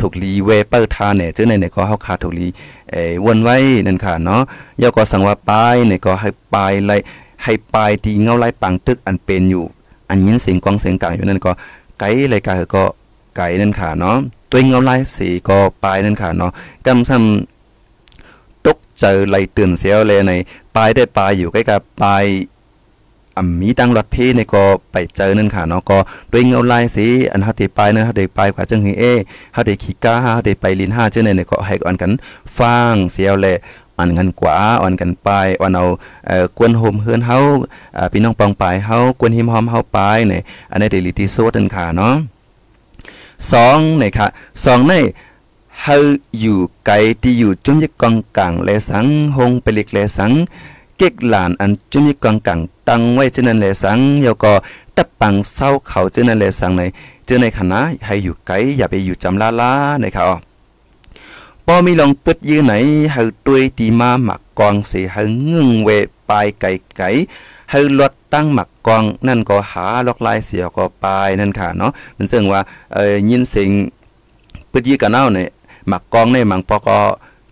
[0.00, 2.46] ถูกลีเวเปอร์ทาเนี่ยเจ้าในเนี่ยก็เฮาคาถูกลี
[2.90, 4.42] เอ่วนไว้นั่นค่ะเนาะ
[4.82, 6.92] ยาก็สั่งว่าปลายเนี่ยก็ให้ปลายไล
[7.44, 9.64] ให้ปลายที่เงาไล่ปังตึกอันเป็นอยู่
[10.08, 11.52] อันยินเสียงกองเสียงกลางอยู่นั่นก็
[12.00, 12.84] ไกลเลยกาก็
[13.36, 14.16] ไกลนั่นค่ะเนาะ
[14.50, 16.50] ตัวเงาไล่สีก็ปลายนั่นค่ะเนาะ
[16.86, 20.32] กำซ้ำตกเจอไล่ตื่นเสียวเลยใน
[20.76, 22.24] ปลายได้ปลายอยู่ใกล้กับปลาย
[23.36, 25.98] อ่ำมีตังรถเพในก็ไปเจอนั่นค่ะเนาะก็
[26.32, 29.04] ด้วยเงาลายสีอันเฮาได้ไปนะเฮาได้ไปกว่าจังหือเอ
[29.52, 32.10] เฮาได้ขี้กาเฮาได้ไปลิน5จังได๋เนี่ยก็ให้อ่อนกัน
[32.56, 33.46] ฟังเสียวแล
[33.96, 35.28] อ่อนกันกว่าอ่อนกันไป
[35.60, 35.84] อ่อนเอา
[36.26, 37.38] เอ่อกวนโฮมเฮือนเฮา
[37.96, 42.14] อ่าพี่น้องปองปายเฮากวนหิมหอมเฮาไปเนี่ยอันนี้ได้ลิติโซนั่นค่ะเนาะ
[43.02, 44.92] 2เนี่ยค่ะ2ใน
[45.82, 45.96] เฮา
[46.40, 50.32] อยู่ไกลที่อยู่จุ่มยึกกองกลางและสังหงไปเล็กและสัง
[50.96, 54.52] เก็กหลานอันจุมีกองกังตังไว้เจนันแลสังเยาก็
[54.96, 56.82] ตับปังเศร้าเขาเจนันแลสังใน
[57.26, 60.26] เจอในคณะให้อยู่ไกลอย่าไปอยู่จำลาลานะครับ
[61.66, 62.72] ป้อมีลองปึดยื้อไหน
[63.12, 65.88] เฮาตุยตีมาหมักกองเสียเฮางึ่งเว
[66.28, 67.08] ปลายไก่ไก่
[67.70, 72.60] เฮาลดตั้งหมักกองนั่นก็หาลอกลายเสียก็ปลายนั่นค่ะเนาะมันซึ่งว่า
[72.94, 73.70] เอ่อยินเสียง
[74.72, 75.48] ปึดยื้อกันเอาเนี่ย
[75.88, 76.98] หมักกองในหมังปอก็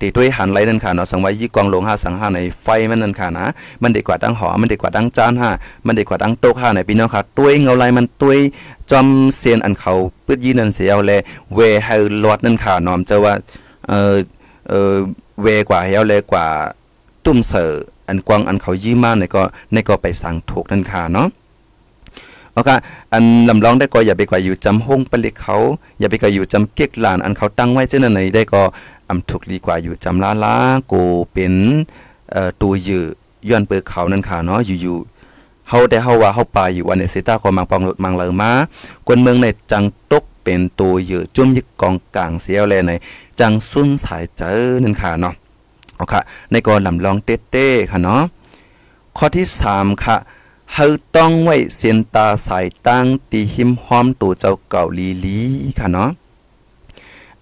[0.01, 3.47] ตีด้วยหันไหลนั่นค่ะเนาะสังไว่ายี่กองลงห้าสังห้าในไฟมันนั่นค่ะนะ
[3.83, 5.51] มันดีกว่าดังหอมันดีกว่าดังจานห้า
[5.87, 8.35] มันดีกว่าดังโต๊ะห้าในพี่น้องค่ะตัวเงาไหลมันตัว
[8.91, 9.93] จอมเสียนอันเขา
[10.27, 11.13] ปื้ดยี่นั่นเสียเอาเล
[11.55, 13.35] เวให้ลอดนั่นค่ะนอมเจาว่า
[13.89, 14.17] เออ
[14.69, 14.93] เออ
[15.43, 16.47] เวกว่าเฮาเลยกว่า
[17.25, 17.73] ตุ้มเสอ
[18.09, 21.29] อันกวางอันเขายี่มากในก็ในก็ไปสั่งถูกนั่นค่ะเนาะ
[22.55, 22.71] โอเค
[23.13, 25.57] อันลำลองได้ก็อย่าไปกว่าอยู่จำห้องปลิกเขา
[26.01, 28.63] อย่าไปกว่าอยู่จำเก๊กหลานอันเขาตั้งไว้เจ้าไหนได้ก็
[29.11, 30.57] อำถูกดีกว่าอยู่จำลาลา
[30.89, 30.95] โก
[31.33, 31.55] เป็น
[32.33, 33.05] เอ่อตัวยือ
[33.49, 38.51] ย้อนเปิดเขานั่นค่ะเนาะอยู่ๆเฮาได้เฮาว่าเฮาไปอยู่วันในเซต้าก็มังปองมังเลอมา
[39.07, 42.93] คนเมืองในจังตกเป็นตัวยือจุ่มยึกกองกลางเสียวแลใน
[43.41, 45.35] จังสุนสายเจอนั่นค่ะเนาะ
[45.97, 46.21] เอาค่ะ
[46.51, 48.23] ในก็ลำลองเต้ๆค่ะเนาะ
[49.17, 50.17] ข้อที่ 3 ค่ะ
[50.75, 50.85] เฮา
[51.17, 55.39] ต้องไว้เสียนตาสายตั้งตีหิมห้อมตัวเจ้าเก่าลีลี
[55.79, 56.11] ค่ะเนาะ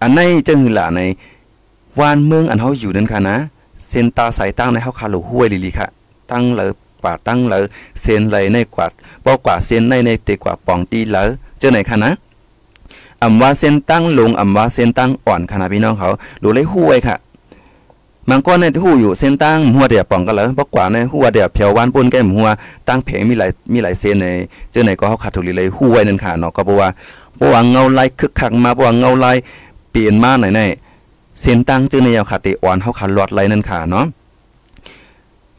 [0.01, 1.01] อันในจังหล่ะใน
[1.99, 3.37] วานเมืองอันเฮาอยู่นั่นค่ะนะ
[3.89, 5.87] เส้นตาสายตั้งในเฮาคาหลูห้วยลีลีค่ะ
[6.31, 6.69] ตั้งเลย
[7.01, 7.63] กว่าตั้งเลย
[8.01, 8.85] เส้นเลยในกว่า
[9.25, 11.27] บ่กว่าเส้นในในเตกว่าป่องตีเลย
[11.59, 12.11] เจอไหนค่ะนะ
[13.23, 16.09] อำว่าเส้นตั้งลงอำว่าเส้นตั้งอ่อนค่ะนะพี่น้องเขา
[16.41, 17.15] หรู้เลยห้วยค่ะ
[18.29, 22.47] บางก้อนในหู้อยู่เส้นตั้งหัวเดียป่องกันเลยบ่กว่าในหัวเดียเพียววานปนแก้มหัว
[22.87, 24.27] ตั้งเพงมีหลายมีหลายเส้นใน
[24.71, 26.89] เจอไหนก็เฮาขาดถูกเลยห้วยนั่นค่ะเนาะก็บ่ว่า
[27.39, 29.37] บ่ว่าเงาลายคึกคักมาบ่ว่าเงาลาย
[29.91, 30.61] เปลี่ยนมาไหนไหน
[31.41, 34.05] เส้นตั้งจื้อในยาวขาติอ่อนเฮาขาดลอดไหลนั่นค่ะเนาะ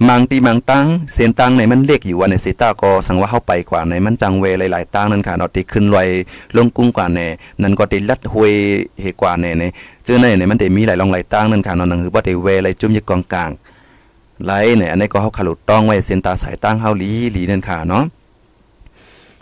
[0.08, 6.08] มังตีมังตั้งเส้นตั้งในมันเล็กอยู่ว่าในเซต้าก็สังว่าเฮาไปกว่าในมันจังเวหลายๆตั้งนั่นค่ะเนาะติขึ้นลอย
[6.56, 7.26] ลงกุ้งกว่าแน่
[7.62, 8.52] นั่นก็ติลัดห้วย
[9.00, 9.62] เฮกว่าแน่ใน
[10.06, 13.50] จื้อในในมันได้มีหลายรองหลายตั้งนั่นค่ะเนาะนั่นคือบ่ได้เวหลจุ่มยึกกองกลาง
[14.44, 18.04] ไหลเนี่ยอันนี้ก็เฮาขาลุดต้องไว้เส้นตาสายตั้งเฮาหลีหลีนั่นค่ะเนาะ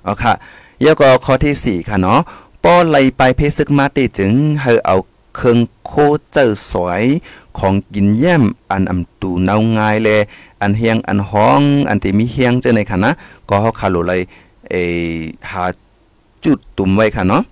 [0.05, 0.33] เอาค่ะ
[0.83, 2.19] แล้วก็ข้อที่4ค่ะเนาะ
[2.65, 4.97] ป้อไหลไปเพศึกมาติจึงเฮาเอา
[5.39, 5.93] เครื่องโค
[6.33, 7.05] เจอสวย
[7.59, 10.21] ของกินแย้มอันอำตูเนาง่ายเลย
[10.63, 13.13] อันเฮียงอันห้อง อันที่มีเฮียงเจอในค่ะนะ
[13.49, 14.21] ก็เฮาคาโลเลย
[14.71, 14.75] เอ
[15.51, 15.65] หา
[16.45, 17.43] จุดตุ่มไว้ค่ะเนาะ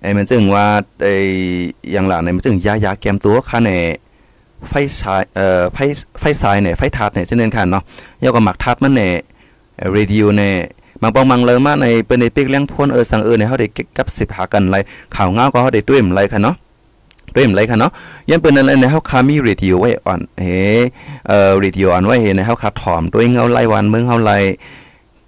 [0.00, 0.66] ไอ้มันจึงว่า
[1.02, 1.14] ไอ้
[1.92, 3.70] อย่างหลังในมันจึงยายาแกมตัวค่ะใน
[4.68, 5.78] ไฟฉายเอ่อไฟ
[6.20, 7.82] ไฟสายเนี่ยไฟถาดเนี่ยเช่นนั้นค่ะเนาะ
[8.24, 9.12] ยาก็หมักถาดมันเนี่ย
[9.92, 10.54] เรดิโอเนี่ย
[11.02, 14.76] บางปองมังเลยมาในเป็นในปิกเลี้ยงพ่นเออสังเออในเฮาได้เก็บกับสิบหากันไร
[15.14, 16.56] ข่าวเงาก็เฮาได้ตุ้มไรค่ะเนาะ
[17.36, 17.92] ตุ้ยมไรค่ะเนาะ
[18.30, 20.46] ยังเป็นอะไรในเฮาคามีเรดิโอไว้อ่อนเฮ
[21.28, 24.38] เอ่อเรดิโออ่อนไว้เฮในเฮาคาถอมด้วยเงาไล่วันเมืองเฮาไล่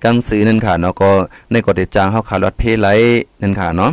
[0.05, 1.11] กังซื้อนั่นค่ะเนาะก็
[1.53, 2.89] ในกฎเดจางเฮาคารถเพไล
[3.43, 3.91] นั่นค่ะเนาะ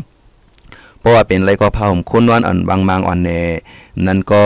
[0.99, 3.41] เพราะว่าเป็นไรก็พาผมคุ้นวันอ่อนบางบางอ่อนแน่
[4.07, 4.43] นั่นก็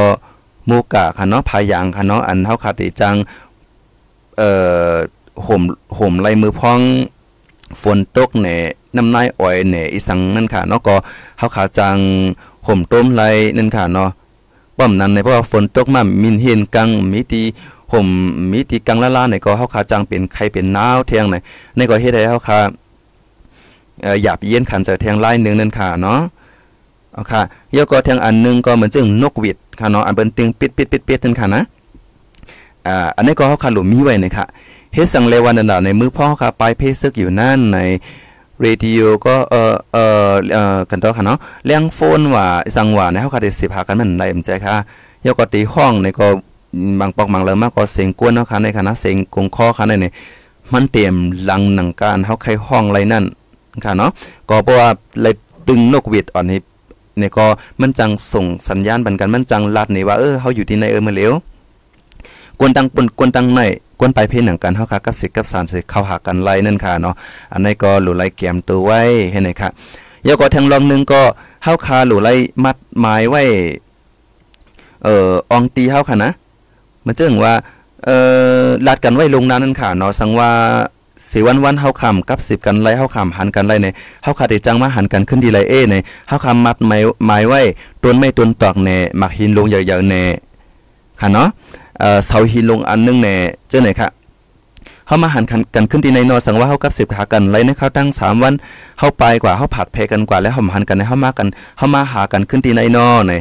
[0.70, 3.16] มูกะค่ะเนาะพายางค่ะเนาะอันเฮาคาติจัง
[4.38, 4.52] เอ่
[4.90, 4.94] อ
[5.46, 5.62] ห่ม
[6.00, 6.80] ห่มไล่มือพ้อง
[7.82, 8.58] ฝนตกแหน่
[8.96, 10.96] น้ำนายอ้อยแหน่อีสังนั่นค่ะเนาะก็
[11.38, 11.98] เฮาขาจัง
[12.68, 13.24] ห่มต้มไร
[13.58, 14.10] นั่นค่ะเนาะ
[14.78, 17.42] ป้อมนั้นในเพราะว่าฝนตกมามินเห็นกังมีตี
[17.92, 18.08] ห่ม
[18.52, 21.36] มีตีกังละลาในก็เฮาขาจังเป็นไข้เป็นหนาวเทียงใน
[21.76, 22.58] ในก็เฮ็ดให้เฮาขา
[24.02, 26.20] เอ่อหยาบเย็นขันจะเทียงไล่นึงนั่นค่ะเนาะ
[27.14, 27.42] เอาค่ะ
[27.74, 30.66] เยาก็เทียงอันนึงก็เหมือนจึงนกหวิดค่ะเนาะอันเปิ้นตึงปิ
[31.18, 31.62] ดๆๆๆนั่นค่ะนะ
[32.88, 34.46] อ่าอันนี้ก็เฮาขาหลุมมีไว้นะคะ
[34.94, 37.78] เฮ็ดสังเลวันนันดาในมือพ่อค่ะปลายเพซึกอยู่นั่นใน
[38.62, 44.76] เรดิโอก็เอ่อเอ่อเอ่อกันต่อค่ะเนาะเลี้ยงโฟนว่าสังว่าในเฮาค่ะได้สิพากันมันได้มใจค่ะ
[45.26, 46.28] ยกตีห้องในก็
[47.00, 50.12] บางปอกบางเลยมากก็เสียงกวนเนาะค่ะในคณะเสียงกงคอค่ะในนี่
[50.74, 51.16] มันเตรียม
[51.50, 53.24] ลังหนังการเฮาใครห้องไรนั่น
[53.84, 54.12] ค่ะเนาะ
[54.50, 54.90] ก็เพราะว่า
[55.22, 55.34] เลย
[55.68, 56.58] ตึงนกหวีดอ่อนให้
[57.18, 57.46] เนี่ยก็
[57.82, 61.34] มันจังส่งสัญญาณบันกันมันจังลัดนี่ว่าเออเฮาอยู่ที่ไหนเออมาแล้ว
[62.60, 63.62] กวนตังปนกวนตังไหน
[64.00, 67.16] กวนไปเพนหนังกันเฮาค่ะกับสิกับสารสิเข้าหากันไล่นั่นค่ะเนาะ
[67.54, 69.70] อันนี้ก็หลูไล่แกมตัวไว้ให้ไหนค่ะ
[70.28, 71.22] ยาก็ทางลองนึงก็
[71.64, 73.42] เฮาคาหลูไล่มัดหมายไว้
[75.04, 76.32] เอ่ออองตีเฮาค่ะนะ
[77.06, 77.54] มันจึงว่า
[78.06, 78.18] เอ่
[78.62, 80.50] อลัดกันไว้ลงนั้นนั่นค่ะเนาะสังว่า
[81.32, 83.88] สีวันวันเฮาคำกับสิบกันไล่เฮาคำหันกันไล่ใน
[84.24, 85.96] เฮาขาดจังมาหันกันขึ้นดีไลเอใน
[86.28, 87.62] เฮาคำมัดไม้ไม้ไว้
[88.04, 90.24] ต้นไม่ต้นตอกแน่มักหินลงใหญ่ๆแน่
[91.22, 91.48] ค่ะเนาะ
[92.00, 93.36] เอ่อเสาหินลงอันนึงแน่
[93.70, 94.10] เจ้าไหนค่ะ
[95.08, 95.44] เฮามาหัน
[95.76, 98.54] กันขึ้นดีในนอสังว่าเฮากับสิบหากันไล่ในเขาตั้งสามวัน
[99.00, 103.32] เฮาไปกว่าเฮาผัดเพกันกว่าแล้วเฮาหันกันในเฮามากันเฮามาหากันขึ้นดีในนอใน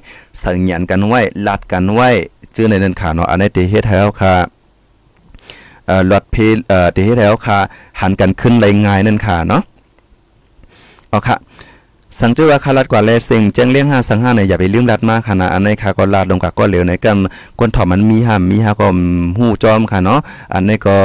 [0.42, 2.08] สัญญาณกันไว้ลัดกันไว้
[2.54, 4.34] ชื่อในนั้นค่ะเนาะอันนี้ติเฮ็ดให้เฮาค่ะ
[5.86, 6.36] เอ่อลดเพ
[6.68, 7.58] เอ่อที่ให้แล้วค่ะ
[8.00, 9.62] หันกันขึ้นไรง่ายนั่นค่ะเนาะ
[11.08, 11.36] เอาค่ะ
[12.16, 18.88] สังเจว่าคารัดกว่าแลเซ็งแจ้งเลี้ยงห้าสังห้าเนี่ยอย่าไปลืมรัดมากค่ะนะอันในค่ะก็ลาดลงกับก็เหลวในกำกวนถอมมันมีห้ามมีห้าก็
[19.38, 20.20] หู้จอมค่ะเนาะ
[20.54, 20.96] อันนี้ก็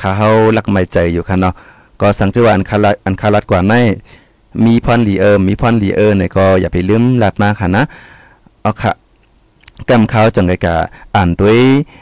[0.00, 1.54] ขาเฮาลักไม่ใจอยู่ค่ะเนาะ
[2.00, 3.74] ก็สังเจว่าอันคารัดอันคารัดกว่าใน
[4.64, 7.82] มีพรลีเออมีพรลีเออเนี่ยก็อย่าไปลืมรัดมากค่ะนะ
[8.62, 8.92] เอาค่ะ
[9.88, 10.74] กำเขาจังไกกะ
[11.16, 11.58] อ่านด้วย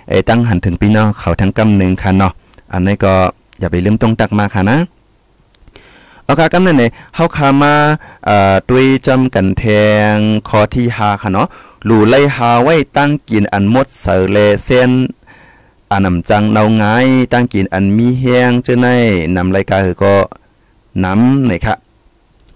[0.09, 2.33] ไอ้ตั้งหันถึงพี่น้องเขาทั้งกำหนึ่งค่ะเนาะ
[2.73, 3.15] อันนี้ก็
[3.61, 4.79] อย่าไปลืมตรงตักมาค่ะนะ
[6.29, 7.75] เอาค่ะกำนั้นเนี่ยเฮาคามา
[8.29, 9.65] อ่าด้วยจำกันแท
[10.13, 10.15] ง
[10.49, 11.49] คอที่หาค่ะเนาะ
[11.85, 14.91] หลู่ไล่หาไว้ตั้งกินอันหมดเสอเลเส้น
[15.91, 16.85] อันนำจังเนาไง
[17.33, 18.87] ตั้งกินอันมีแห้งเจ้าใน
[19.37, 20.15] นำรายการก็
[21.05, 21.75] น้ำนี่ค่ะ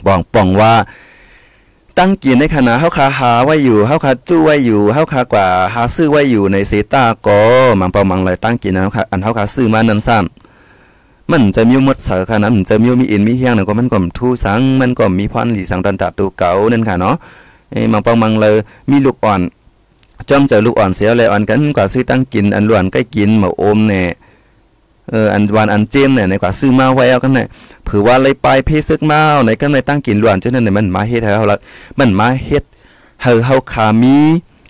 [0.07, 0.75] บอกป่องว่า
[1.99, 7.39] ตั้งกินในขณะเฮาคาหาไว้อยู่เฮาคาจู้ไว้อยู่เฮาคากว่าหาซื้อไว้อยู่ในเซตาก็
[7.81, 10.52] มันเปามังเลยตั้งกินนะคอันเฮาคาซื้อมานั้นซ้ำ
[11.33, 17.15] มันจะมีหมดเสอค่ะนะมันจะมีมีอินมีเฮียงนั่นก็มันก็ทูสังมันก็มีพรหลีสังดันตาตูเก่านั่นค่ะเนาะ
[17.71, 18.55] เอ้มังเปามังเลย
[18.91, 19.41] มีลูกอ่อน
[20.29, 24.09] จอมเจอลูกอ่อนเสียเลยอ่อนกันกว่าซื้อตั้งกินอันล้วนใกล้กินมาอมเนี่ย
[25.11, 27.47] เอออันวานอันเจมเนี่ยในกว่าซื้อมาไว้เอากันเนี่ย
[27.87, 31.59] ผือว่าเลยไปเพซึกมาในกันในตั้งกินล้วนเจ้านั่นเนี่ยมันมาเฮ็ดให้เฮาละ
[31.99, 32.65] มันมาเฮ็ด
[33.23, 34.17] เฮาเฮาคามี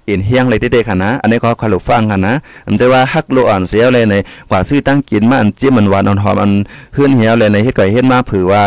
[0.09, 2.35] อ็นเฮียงเลยเด็ดๆค่ะนะ อันนี้ก็ขลุฟังค่ะนะ
[2.67, 4.15] มันจะว่าฮักโลอ่อนเสียวเลยใน
[4.51, 6.53] กว่าซื้อตั้งกินมาอันเจียมันหวานอ่อนหอมอัน
[6.95, 8.62] เฮือนเหี่ยวเลยในเฮ็ดก่อยเฮ็ดมาผือว่า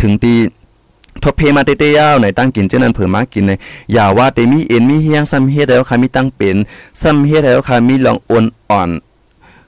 [0.00, 0.34] ถึงตี
[1.22, 3.52] ทบเพมาเตๆยาวในตั้งกินเจ้านั้นเผื่อมากินใน
[3.92, 6.56] อย่าว่าเตมีเอ็นมีเฮียงซ้ำเฮ็ดแล้วค่ะมีตั้งเป็น
[7.02, 8.88] ซ้ำเฮ็ดแล้วค่ะมีลองอ่อนอ่อน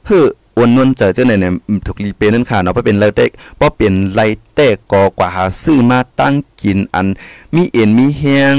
[0.06, 0.24] เฮ้อ
[0.56, 1.52] อวนนวลเจอเจ้าไหนเนี่ย
[1.86, 4.20] ถูกรีเปนั่นค่ะเนาะเพราะเป็นไรเต็กเพราะเป็นไร
[4.54, 7.06] เต็กกอกว่าหาซื้อมาตั้งกินอัน
[7.54, 8.56] มีเอ็นมีเฮียง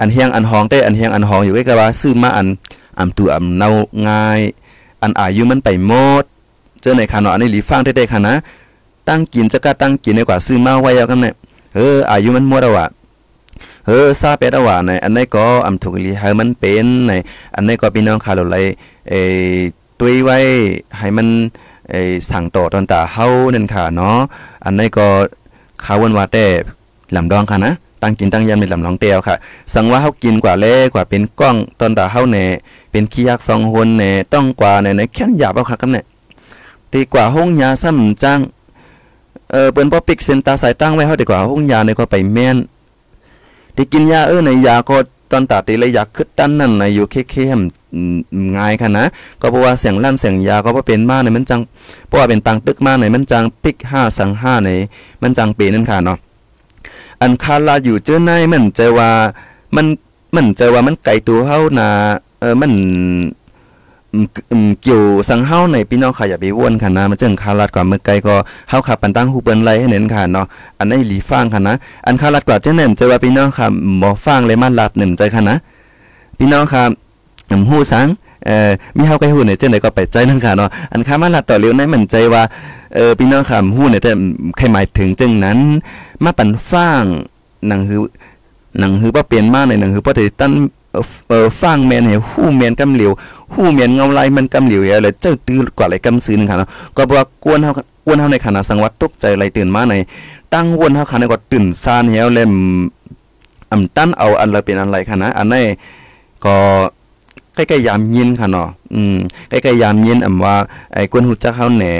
[0.00, 2.46] อันเฮียงอันหองได้อันเฮียงอันหองอยู่ใกล้ๆว่าซื้อมาอัน
[2.98, 3.68] อำตัวอำเนา
[4.08, 4.40] ง่าย
[5.02, 6.24] อันอายุมันไปหมด
[6.80, 8.34] เจ้าไหนค่ะเนาะอันนี้หลีฟังได้ๆค่ะนะ
[9.08, 11.34] ตั้งกินจะก็ตั้งกินดีกว่าซื้อมาไว้เอากันเนี่ย
[11.74, 12.86] เอออายุมันหมดแล้วว่ะ
[13.86, 17.12] เออซาเป็ดว่าในอันนี้ก็อำถูกลีให้มันเป็นใน
[17.54, 18.64] อันนี้ก็พี่น้องค่ะเราเลย
[19.08, 19.14] เอ
[19.98, 20.38] ตุ้ยไว้
[20.98, 21.28] ให้มัน
[21.90, 24.18] ไอ้สั่งต่อตอนตาเฮานั่นค่ะเนาะ
[24.64, 25.06] อันนี้ก็
[25.82, 26.44] เขาวันว่าแต่
[27.16, 27.72] ลำดองค่ะนะ
[28.04, 29.36] ตั้งกินตั้งยามในลำลองเตียวค่ะ
[29.74, 32.46] สังว่าเฮากินกว่าเล่กว่าเป็นกล้องตอนตาเฮาแน่
[32.90, 36.04] เป็นขี้ยักสองหนแน่ต้องกว่าแน่ในแค่นหยาบเอาค่ะกำเนี่ย
[36.92, 38.40] ดีกว่าห้องยาซ้ำจัง
[39.50, 42.56] เออเปิ้นบ่ปิกเส้นตาสายตั้งไว้เฮาดีกว่าห้องยาเนี่ยก็ไปแม่น
[43.76, 44.96] ที่กินยาเออในยาก็
[45.30, 47.60] ตอนตาตีเลยอยากขึ้นด้านนั่นนะอยู่เข้ม
[48.56, 49.04] ง่ายค่ะนะ
[49.40, 51.60] ก็เพราะว่าเสียงลั่นเสียงยาก็เพราะเป็นมาในมันจัง
[52.06, 54.70] เพราะว่าเป็นปังตึกมาในมันจังปิกห้าสังห้าใน
[55.22, 56.18] มันจังปีนั่นค่ะเนาะ
[57.24, 59.10] อันคาลาอยู่เจอในมันเจว่า
[59.76, 59.86] มัน
[60.34, 61.88] มันเจว่ามันไกลตัวเฮานะ
[62.40, 62.72] เออมัน
[64.82, 68.34] เกี่ยวสังเฮาในพี่น้องค่ะอย่าไปวนค่ะนะมันจึงคาลัดกว่าเมื่อไกลก็
[68.68, 70.46] เฮาขับปันตั้งหูเปิ้นไรให้เน้นค่ะเนาะ
[70.78, 71.74] อันนี้หลีฟังค่ะนะ
[72.06, 73.66] อันคาลัดกว่าเจ้าเน่นเจว่าพี่น้องค่ะ
[74.02, 75.56] บ่ฟังเลยมาลัดหนึ่งใจค่ะนะ
[76.38, 76.82] พี่น้องค่ะ
[77.70, 78.06] หูสัง
[78.46, 82.42] เอ่อมีเฮาใกล้หูเนี่ยจังได๋ก็ไปใจนั่นค่ะเนาะอันค้ามาลัดต่อเร็วในมันใจว่า
[82.94, 84.10] เออพี่น้องค่ะหูเนี่ยแต่
[84.56, 85.58] ใครหมายถึงจึงนั้น
[86.24, 87.04] มาปันฟัง
[87.68, 88.00] หนังหือ
[88.78, 90.52] หนังหือบ่เปลี่ยนมาในหนังหือบ่ได้ตั้น
[91.28, 93.12] เออฟังแมนเห้หู้แมนกำเหลียว
[93.54, 97.72] หู้แมนเงาไรมันกำเหลียวอะไรเจ้าตื้อกว่าไรกำซื้อนึงค่ะเนาะก็บ่กวนเฮา
[98.06, 99.94] กวนเฮาในขณะสังวัดตกใจไรตื่นมาใน
[100.54, 102.52] ตั้งวนเฮาค่ะในก็ตื่นซานเหี่ยวเล่ม
[103.72, 105.64] อำตั้นเอาอันละเป็นอันไรค่ะนะอันนี้
[106.44, 106.56] ก็
[107.54, 109.16] ใกล้ๆยามยินค่ะเนาะอืม
[109.50, 110.54] ใกล้ๆยามยินอำว่า
[110.94, 111.92] ไอ้กวนฮู้จักเฮาแหน่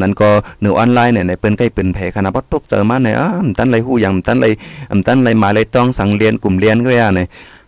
[0.00, 0.28] นั่นก็
[0.60, 4.46] หนูออนไลน์เนี่ยในเปิ้นใกล้เปิ้นแผค่ะบ่ตกเจอมาเนี่ยอ้าตันไรฮู้หยังตันไร
[4.90, 7.26] อำตันไรมาไรต้องสังเรียนกลุ่มเรียนก็ย่าเนี่ย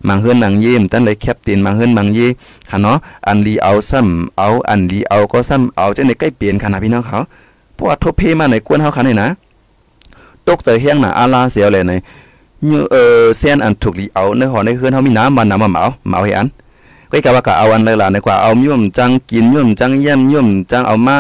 [0.09, 2.31] มังเฮือนมังยิ้มตั้นเลยแคปตินมังเฮือนมังยี่
[2.70, 2.96] ค่ะเนาะ
[3.27, 7.18] อันลีเอาซ้ำเอาอันลีเอาก็ซ้ำเอาจังได๋ใกล้เปลี่ยนค่ะนะพี่น้องเขา
[7.75, 9.29] เพราะว่าทบเพมาในกวนเฮาค่ะนี่นะ
[10.49, 11.92] ตกใจเฮียงน่ะอาลาเสียวเลยใน
[12.92, 16.49] เออเส้นอันถูกลีเอาในหอในเฮือนเฮามีน้ำมันน้ำมาเหมาเหมาให้อัน
[17.11, 21.16] ก็กะว่าก็เอาอันเลยล่ะในกว่าเอาย่อมจังกินย่อมจังเยี่ยมย่อมจังเอามา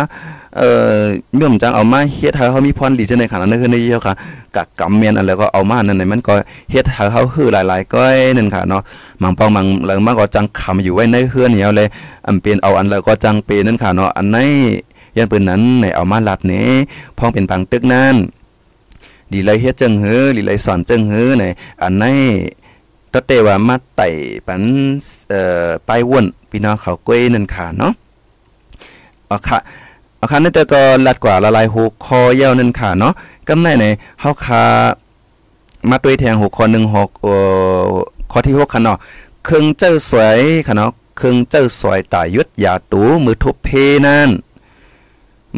[0.58, 0.70] เอ่
[1.02, 4.14] อย่อมจังเอามาเฮ็ดให้เฮามีพรดีจังได๋ค่ะนั่นคือในเดียวค่ะ
[4.54, 6.34] กะกำเมียนอันแล้วก็เอามานั่นน่ะมันก็
[6.70, 8.82] เฮ็ดให้เฮาฮือหลายๆก้อยนั่นค่ะเนาะ
[9.22, 11.88] มังปองมังเลิงมาก็จังคำอยู่ไว้ในเฮือนเหี่ยวเลย
[12.26, 14.36] อำเป็นเอาอันแล้วก็จังเปนั่นค่ะเนาะอันไหน
[15.16, 16.70] ยันปิ้นนั้นในเอามาหลัดนี้
[17.18, 18.14] พองเป็นปังตึกนั้น
[19.32, 21.44] ดีเลยเฮ็ดจังหือดีเลยสอนจังหือใน
[21.82, 22.04] อันไหน
[23.12, 24.08] ตเตว่ามาไต่
[24.46, 24.62] ปัน
[25.30, 27.92] เอ่อไปว่นพี่น้องเขาก้อยนั่นค่ะเนาะ
[29.30, 29.58] อ๋อค่ะ
[30.20, 33.12] อาคารนั่นแต่ก็ลัดกว่าละลายหกคอเย้านั่นค่ะเนาะ
[33.48, 33.86] กำไนใน
[34.20, 34.64] เฮาคา
[35.90, 37.34] มาด้วยแทงหกคอหนึ่งหกเอ่
[37.82, 37.84] อ
[38.30, 38.98] ข้อที่หกค่ะเนาะ
[39.44, 43.68] เครื่องเจ้าสวยค่ะเนาะเครื่องเจ้าสวยตายยุดยาตูมือทุบเพ
[44.06, 44.30] นั่น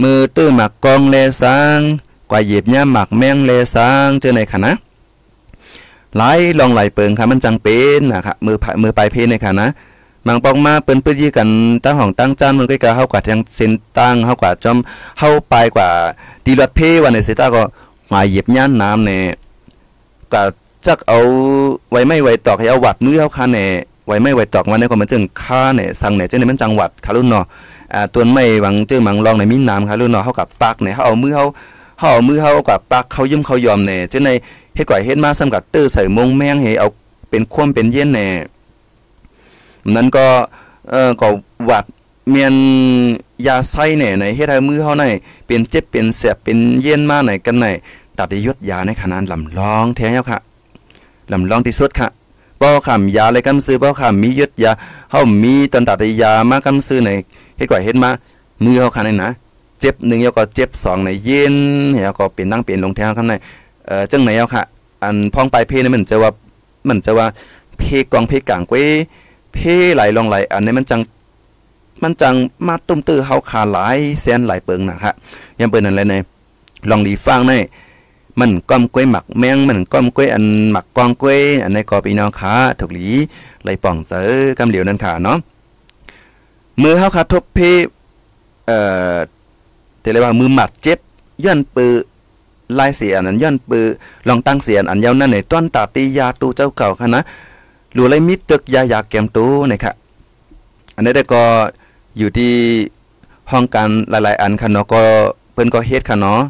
[0.02, 1.78] มือตื้อหมักกองเลสาง
[2.30, 4.72] กว่าเหยียบย่าหมักแมงเลสางเจอในค่ะนะ
[6.18, 6.24] หล
[6.58, 9.68] ลองไหลเปิงค่ะมันจังเป็นนะคะมือมือปลายเพนเนี่ยค่ะนะ
[10.26, 11.48] มังปองมาเปิ้นปื้ยี่กัน
[11.84, 14.78] ตั้งห้องตั้งจานมันก็กะเฮากว่าทางเส้นตั้งเฮากว่าจอม
[15.18, 15.88] เฮาไปกว่า
[16.44, 17.62] ดีรถเพวันในสิตาก็
[18.12, 19.24] มาเหยียบย่านน้ำเนี่ย
[20.32, 20.42] ก็
[20.86, 21.18] จักเอา
[21.90, 23.70] ไว้ไม่ไว้ตอกให้เอาวัดมือเฮาคันเนี่ย
[24.06, 27.44] ไว้ไม่ไว้ตอกวันนี้ก็มันจึงค่าเนี่ยสั่งเนี่ยจังได๋มันจังหวัดค่ะรุ่นเนาะ
[27.94, 31.44] อ่าตัวไม่หวังเจอมังลองในมีน้ำค่ะรุ่นเนาะเฮากับปักเนี่ยเฮาเอามือเฮา
[31.98, 34.34] เฮาเอามือเฮากับปักเขายิ้มเขายอมเนี่ยจังได๋
[34.78, 36.88] เฮ็ดก่อยเฮ็ดมาสำกับตื้อใส่มงแมงให้เอา
[37.30, 38.28] เป็นควมเป็นเย็นแน่
[39.94, 40.26] นั้นก็
[40.90, 41.28] เอ่อก็
[41.68, 41.84] วัด
[42.30, 42.54] เมียน
[43.46, 45.04] ยาไส้เนี่ยในเฮ็ดให้มือเฮาใน
[45.46, 47.66] เป็นเจ็บเป็นแสบเป็นเย็นมาไหนกันไหน
[48.18, 50.38] ตัดยศยาในขนาดลำลองแท้แล้วค่ะ
[51.32, 52.08] ลำลองที่สุดค่ะ
[52.60, 54.72] บ่คำยาอะไรกำซื้อบ่คำมียศยา
[55.10, 57.10] เฮามีตอนตัดยามากำซื้อใน
[57.56, 58.10] เฮ็ดก่อยเฮ็ดมา
[58.64, 59.30] มือเฮาคันนี่นะ
[59.80, 61.56] เจ็บ1แล้วก็เจ็บ2ในเย็น
[62.02, 63.34] แล้วก็เป็นนั่งเป็นลงแท้ข้างใน
[63.88, 64.62] เอ่อจังไหนเอาค่ะ
[65.02, 66.30] อันพ้องปลายเพนี่มันจะว่า
[66.88, 67.26] มันจะว่า
[67.78, 68.86] เพกองเพกลางกวย
[69.52, 69.58] เพ
[69.94, 71.00] ไหลลงไหลอันนี้มันจัง
[72.02, 72.34] มันจัง
[72.66, 75.14] มาตุ้มตื้อเฮาขาหลายแสนหลายเปิงนะครับ
[75.60, 76.14] ยังเปิ้นนั่นแหละใน
[76.90, 77.52] ลองดีฟังใน
[78.40, 83.06] มันก้อมกล้วยหมักแมงมันก้อมกล้วยอันหมักกองกล้วยอันในกอพี่น้องขาถูกหลี
[83.62, 85.38] ไหลป่องเจอกำเหลียวนั่นค่ะเนาะ
[86.82, 87.58] มือเฮาขาทบเพ
[88.66, 88.78] เอ่
[89.14, 89.16] อ
[90.00, 90.98] แต่เรียกว่ามือหมักเจ็บ
[91.44, 91.92] ย้อนปือ
[92.78, 93.86] ลายเสียนั้นย้อนปือ
[94.28, 97.22] ลองตั้งเสียนอันยาวนั่นในต้นตาตียาตูเจ้าเก่าค่ะนะ
[97.94, 99.94] หลูเลยมิดตึกยายาแกมตูนะครับ
[100.94, 101.42] อันนี้ได้ก็
[102.18, 102.52] อยู่ที่
[103.50, 105.00] ห้องการหลาย ๆ อันค่ะเนาะก็
[105.52, 106.40] เพิ่นก็เฮ็ดค่ะเนาะ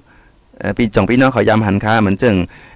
[0.77, 2.35] พี่จองพี่น้องเขายามหันค่าเหมือนจึง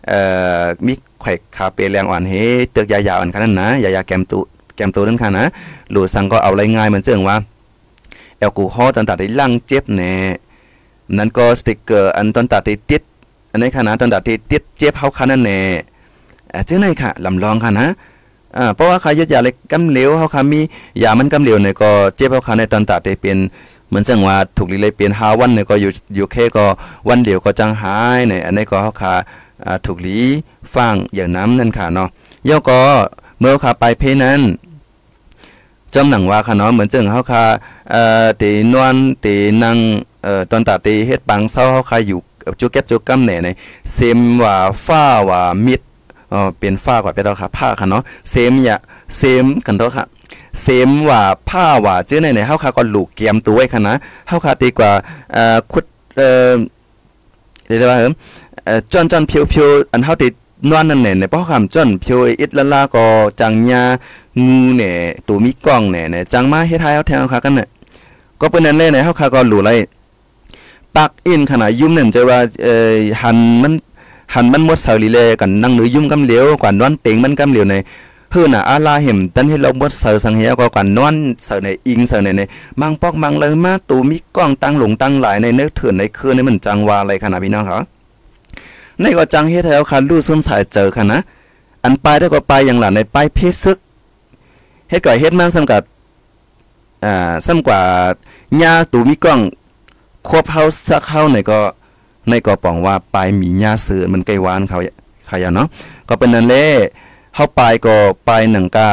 [0.08, 0.18] เอ่
[0.60, 2.32] อมีไข่คาเปแรงอ่อนเฮ
[2.74, 4.38] ตึกยายาอ่อนค่ะนั่นนะยายาแกมตู
[4.76, 5.44] แกมตูนั่นค่ะนะ
[5.90, 7.36] หลูสังก็เอาไรง่ายเหมือนจึงว่า
[8.38, 10.14] แอลกอฮอล์ต่างๆได้ลังเจ็บแน่
[11.18, 13.02] นั้นก็สติกเกอร์อันตอนตัดได้ติด
[13.52, 15.60] อันนี้ค่ะนะตอนตัดติดเจ็บเฮาค่ะนั่นแน่
[16.66, 17.88] เจ้าไหนค่ะลำลองค่ะนะ
[18.56, 20.60] อ่าเพราะว่าใครยึดยาเล็กกำเหลวเขาค่ะมี
[21.02, 23.38] ยามันกำเหลวเนี่ยก็เจ็บเขาค่ะในตอนตัดได้เป็น
[23.88, 26.64] เหมือนจังว่าถูกลีเลยเปลี่ยนหาวันเนี่ยก็อยู่อยู่แค่ก็
[27.08, 29.14] วันเดียวก็จังหายเนี่ยอันนี้ก็เขาค่ะ
[29.64, 30.18] อ่าถูกลี
[30.74, 32.08] ฟังอย่างน้ำนั่นค่ะเนาะ
[32.48, 32.80] ย่อก็
[33.38, 34.40] เมื่อค่ะไปเพนั้น
[35.94, 37.44] จำหนังว่าค่ะเนาะเหมือนจังเขาค่ะ
[37.90, 39.76] เอ่อตีนวลตีนั่ง
[40.24, 42.20] เอ่อตอนตัดตีเฮ็ดปังเศร้าเขาค่ะอยู่
[42.60, 43.48] จุเก็บจุกำเนี่ยใน
[43.92, 45.80] เซมว่าฟ้าว่ามิด
[46.32, 48.76] อ๋อเป็นฟ้ากว่าไปแล้วค่ะผ้าค่ะเนาะเซมอย่า
[49.16, 50.04] เซมกันเถอะค่ะ
[50.62, 53.94] เซมว่าผ้าว่าเจ้าในในเฮาค่ะก็ลูกเกียมตัวไว้ค่ะนะ
[54.28, 54.90] เฮาค่ะดีกว่า
[55.32, 55.84] เอ่อคุด
[56.16, 56.52] เอ่อ
[57.66, 57.98] เรียกว่า
[58.64, 60.32] เอ่อจอนจอนเพียวๆอันเฮาติด
[60.70, 63.04] นอนนั่นแหละในป้อคำจอนเพียวอิดละลาก็
[63.40, 63.82] จังยา
[64.44, 64.94] งูเนี่ย
[65.28, 67.68] ตัวมีกล้องเนี่ยเนี่ยจังมาเฮ็ดให้เฮาแทงค่ะกันเนี่ย
[68.40, 69.70] ก็เป็นนั่นเลยในเฮาค่ะก็รู้ไร
[70.96, 73.72] ปักอินขนาดยุ่มนั่นจะว่าเอ่อหันมัน
[74.34, 77.76] หันมันหมดเสาลีเลกันนั่งหรือยุ่มกำเหลียวกว่านอนเต็งมันกำเหลียวใน
[78.30, 82.42] เฮือน่ะอาลาเห็มตันให้เราหมดเสาสังเหียก็กว่านอนเสาในอิงเสาในใน
[82.80, 87.84] มังปอกมังเลยมาตูมีกล้องตั้งหลงตั้งหลายในเนื้อเถื่อนในคืนในมันจังว่าอะไรขนาดพี่น้องครับ
[89.00, 91.20] ในก็จังเฮ็ดแล้วค่ะลู่ซุ่มสายเจอค่ะนะ
[91.84, 93.78] อันปลายได้ก็ไปอย่างหลานในปลายเพชรซึก
[94.90, 95.82] เฮ็ดก่อเฮ็ดมาสำกับ
[97.04, 97.80] อ่าซ้ำกว่า
[98.62, 99.40] ญาตูมีกล้อง
[100.28, 101.60] ควบเฮาสักเฮาในก็
[102.28, 104.78] ในก็ปองว่าปลายมีญาเสือมันไกลวานเขา
[105.28, 105.68] ขายเนาะ
[106.08, 106.66] ก็เป็นนั้นแหละ
[107.34, 107.94] เฮาปลายก็
[108.28, 108.88] ปลายหนังกา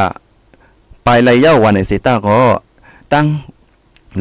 [1.06, 2.38] ปลายไรเย้าวันในเซต้าก็
[3.14, 3.26] ตั้ง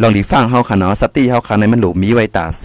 [0.02, 2.64] ลองดีฟังเฮาค่ะเนาะสติเฮาค่ะในมันหลูมีไว้ตาเส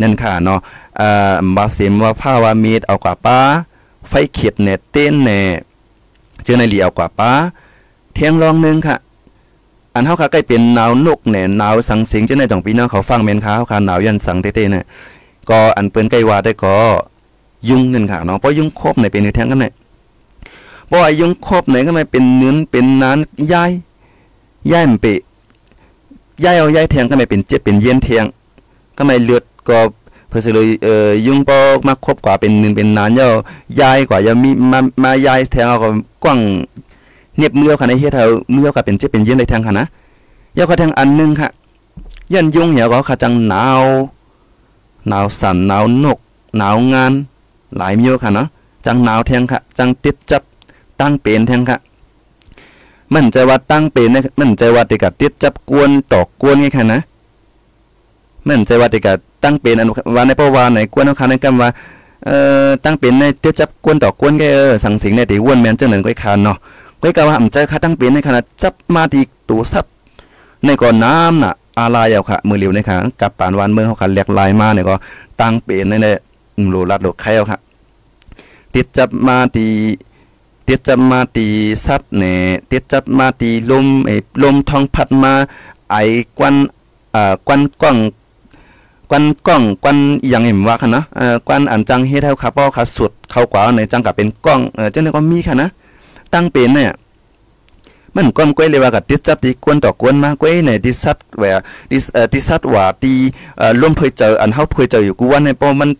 [0.00, 0.58] นั่นค่ะเนาะ
[1.00, 3.38] อ่าบาเสมว่าผ้าว่ามีดเอากว่าป้า
[4.08, 5.42] ไฟเขียดเน็ตเต้นแน่
[6.44, 7.30] เจอในเหลียวกว่าป้า
[8.14, 8.96] เทียงรองนึงค่ะ
[9.94, 14.84] อันเฮาค่ะใกล้เป็นหนาวนกแหน่หนาวสังสิงจังได๋ต้องพี่น้องเขาฟังแม่นค่ะเฮาค่ะหนาวยันสังเต้ๆเนี่ย
[15.50, 16.74] ก็อันเปิ้นใกล้ว่าได้ก็
[17.68, 19.72] ยุงนั่นค่ะเนาะเพราะยุงครบในเป็นแทงกันเนี่ย
[20.86, 23.18] เพราะว่ายุงครบไหนก็ไม่เป็นเนื้อเป็นนาน
[23.52, 23.70] ยาย
[24.72, 25.06] ยายมันเป
[26.44, 28.24] ยายเอายายแทงก็ไม่เป็นเจ็บเป็นเย็นแทง
[28.96, 29.78] ก็ไม่เลือดก็
[30.28, 33.28] เพื่อสิเลยเอ่อยุ่งปอกมาครบกว่าเป็นนึงเป็นนานย่อ
[33.80, 35.88] ยายกว่ายังมีมามายายแทงเอาก็
[36.24, 36.38] กว้าง
[37.38, 39.86] เน็บเมือค่ะในเฮ็ดเอามือก็เป็นเจ็บเป็นเย็นได้แทงค่ะนะ
[40.56, 41.48] ยาก็แทงอันนึงค่ะ
[42.32, 43.82] ยันยุงเหี่ยวก็ค่ะจังหนาว
[45.08, 46.18] หนาวสั่นหนาวนก
[46.56, 47.12] หนาวงาน
[47.76, 48.48] หลายเมียวค่ะเนาะ
[48.86, 50.42] จังหนาวแทงค่ะ จังติดจับ
[51.00, 51.78] ตั้งเป็นแทงค่ะ
[53.12, 57.00] มันใจว่าตั้งเป็นนะมันใจว่าติกะติดจับกวนตอกกวนไงค่ะนะ
[58.46, 59.12] มันใจว่าติกะ
[59.44, 61.68] ตั้งเป็นอันว่าในประวัติไหนกวนเอาค่ะในคำว่า
[62.26, 66.58] เอ่อตั้งเป็นในติดจับกวนตอกกวนแกเออสังสิงในติวนแม่นจังนั้นก้อยคานเนาะ
[67.02, 69.84] ก้อยกะว่าอำใจค่ะตั้งเป็นในขณะจับมาที่ตูสัต
[70.64, 74.94] ในก่อนน้ำน่ะอาลายเอาค่ะ มือเหลียวในค่ะกับปานวันเมืองเขาค่ะเรียกลายมาเนี่ยก็
[75.40, 76.06] ตั้งเป็นในใน
[76.68, 77.58] โลลัดโลไข่เอาค่ะ
[78.74, 79.66] ติดจับมาตี
[80.68, 81.46] ติดจับมาตี
[81.86, 82.38] สัตว์เนี่ย
[82.70, 85.32] ติดจับมาตีลมไอ้ลมทองพัดมา
[85.90, 86.02] ไอ้
[86.38, 86.54] ควัน
[87.14, 87.96] อ่าควันกล้อง
[89.10, 89.96] ควันกล้องควัน
[90.28, 95.68] อย่างเห็นว่าค่ะนะเอ่อควันอันจังเฮ็ดให้ขาป้อขาสุดเข้ากว่าในจังกับเป็นกล้องเออจังได๋ก็มีค่ะนะ
[96.34, 96.92] ตั้งเป็นเนี่ย
[98.16, 101.44] มันก้อมก้อยเลยว่ากับติดจับตีกวนต่อกวนมาก้อยในดิสัตแหว
[101.90, 103.12] ดิเอ่อดิสัตว่าตี
[103.58, 105.90] เอ่อร่วมเผยเจออันเฮาเผยเจออยู่กูว่าในปอมัน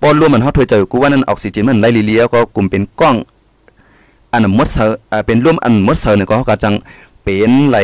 [0.00, 3.16] ปอร่วมมันเฮาเผยเจออยู่กูว่านั้นออกซิเจนมันไหลเลียก็กลุ่มเป็นกล้อง
[4.32, 6.74] อันมดเซอเอ่อเป็นร่วมอันมดเซอเนี่ยก็เขาก็จัง
[7.22, 7.78] เป็นไหล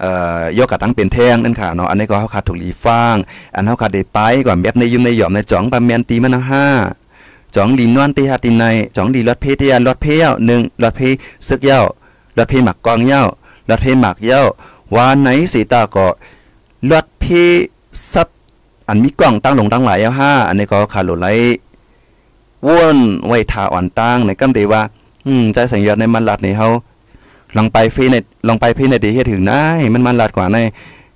[0.00, 3.16] เอ่อยกกระตั้งเป็นแท่งนั่นค่ะเนาะอันนี้ก็เขาขาดถูกลีฟาง
[3.54, 6.66] อันเขาขาดได้ไปกว่าเม็ดในยุ่มในหย่อมในจ่องปาเมียนตีมันห้า
[7.56, 8.64] จ่องดีนวนตีหาตีใน
[8.96, 11.00] จ่องดีรถเพที่ยรถเพเย้าหนึ่งรถเพ
[11.48, 11.80] ซึกเย้า
[12.38, 13.22] รถเพหมักกองเย้า
[13.70, 14.42] รถเพหมักเย้า
[14.94, 16.06] ว่าไหนสีตาก็
[16.90, 17.24] รถเพ
[18.12, 18.28] ซับ
[18.88, 21.28] อันมีกล้องตั้งลงตั้งหลายเย้าห้าอันนี้ก็ขาดโหลไหล
[22.66, 24.82] วนไว้ทาอ่อนตั้งในกำเดว่า
[25.26, 26.68] อืมใจสังยอดในมันลัดนี่เฮา
[27.56, 28.16] ลองไปฟีใน
[28.48, 30.58] ลองไปฟีในดีเฮ็ดถึงได้มันมันลัดกว่าใน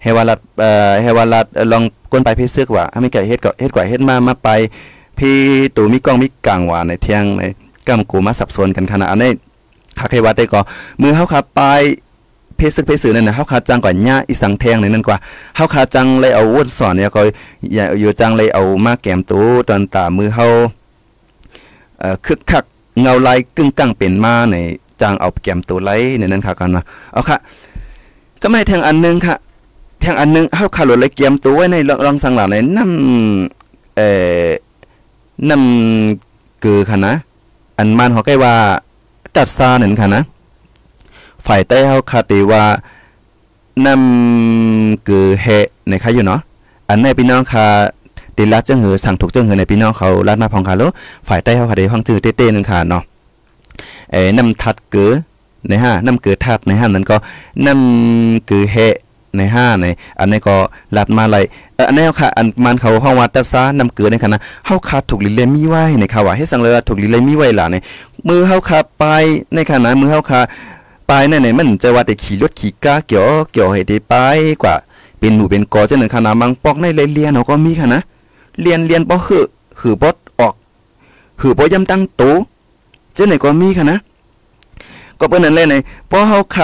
[0.02, 4.48] เฮวาลัดเอ่อเฮวาลัดลองกวนไปเพซึกว่าถ้าไมีไก่เฮ็ดก็เฮ็ดกว่าเฮ็ดมามาไป
[5.18, 5.38] พี่
[5.76, 7.42] ตูมีกล้องมีกลางหวานในเที่ยงใน
[7.88, 9.30] กำกูมาสับสนกันขนาดนี้
[9.98, 10.60] คาเควัดได้ก็
[11.00, 11.60] มือเฮาขับไป
[12.56, 15.18] เพศซึกเพศสื่อนั่นนะเฮาขาจังกว่าหญ้าอีสังแทงในนั่นกว่า
[15.56, 17.20] เฮาขาจังเลยเอาวุ้นสอนเนี่ยก็
[17.74, 20.46] อย่าอยู่จังเลยเอามาแกมตูตอนตามือเฮา
[22.00, 22.64] เอ่อคึกคัก
[23.00, 24.56] เงาลายกึ่งกังเป็นมาใน
[25.00, 27.36] จางเอาแกมตัวไลในนั้นค่ะกันนะเอาค่ะ
[28.42, 29.36] ก็ไม่แทงอันนึงค่ะ
[30.00, 34.10] แทงอันนึงเฮาขาหลุดเลยเกมตัวไว้ในรองสังหลังในนำเอ่
[34.44, 34.46] อ
[35.50, 37.14] นำคือค่ะนะ
[37.78, 38.54] อันมันเขาใกล้ว่า
[39.36, 40.22] ตัดซาหนั่นค่ะนะ
[41.46, 42.64] ฝ่ายใต้เฮาคาติว่า
[43.86, 45.46] นำคือเฮ
[45.88, 46.40] ในค่ะอยู่เนาะ
[46.88, 47.66] อันในพี่น้องค่ะ
[48.36, 50.82] ดิลัดจังหือสั่งถูกจังหือในพี่น้องเขาลัดมาพองค่ะโล
[51.28, 53.02] ฝ่ายใต้เฮาค่ะได้ห้องจื้อเต้ๆนึงค่ะเนาะ
[54.12, 55.12] เอ้นำทัดเกือ
[55.68, 57.16] ในห้านำเกือทัดในห้านั้นก็
[57.66, 58.76] นำคือเฮ
[59.38, 59.86] ในห้าใน
[60.20, 60.56] อันนี้ก็
[60.96, 61.36] ลัดมาไหล
[61.88, 67.76] อันนี้ค่ะอันมันเขาห้องวัดตะซานำเกลือในคณะเฮาขาดถูกลิเลมีไว้ในค่ะว่าให้สังเลยถูกลิเลมีไว้ล่ะใน
[68.28, 69.04] มือเฮาขาไป
[69.54, 70.40] ในขณะมือเฮาขา
[71.06, 74.14] ไปนั่นมันจะว่าแต่ขี่รถขี่ก้าเกี่ยวเกี่ยวให้ได้ไป
[74.62, 74.74] กว่า
[75.18, 78.00] เป็นหนูเป็นกอจังหนึ่งขนาดมังปอกในเรียนเฮาก็มีค่ะนะ
[78.62, 79.46] เรียนเรียนบ่หือ
[79.80, 80.08] หือบ่
[80.40, 80.54] ออก
[81.40, 82.22] หือบ่ย่ำตั้งโต
[83.16, 83.98] จังไหนก็มีค่ะนะ
[85.18, 85.74] ก็เปิ้นนั่นเลยใน
[86.10, 86.56] พอเฮาข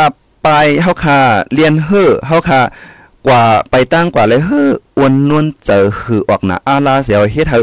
[0.43, 0.49] าไป
[0.83, 1.19] เฮาขา
[1.55, 2.61] เรียนเฮ้อเฮาขา
[3.27, 7.59] กว่าไปตั้งกว่าเลยเฮ้ออวนนวลเจอหือออกนาอาลาเสียวเฮ็ดเฮา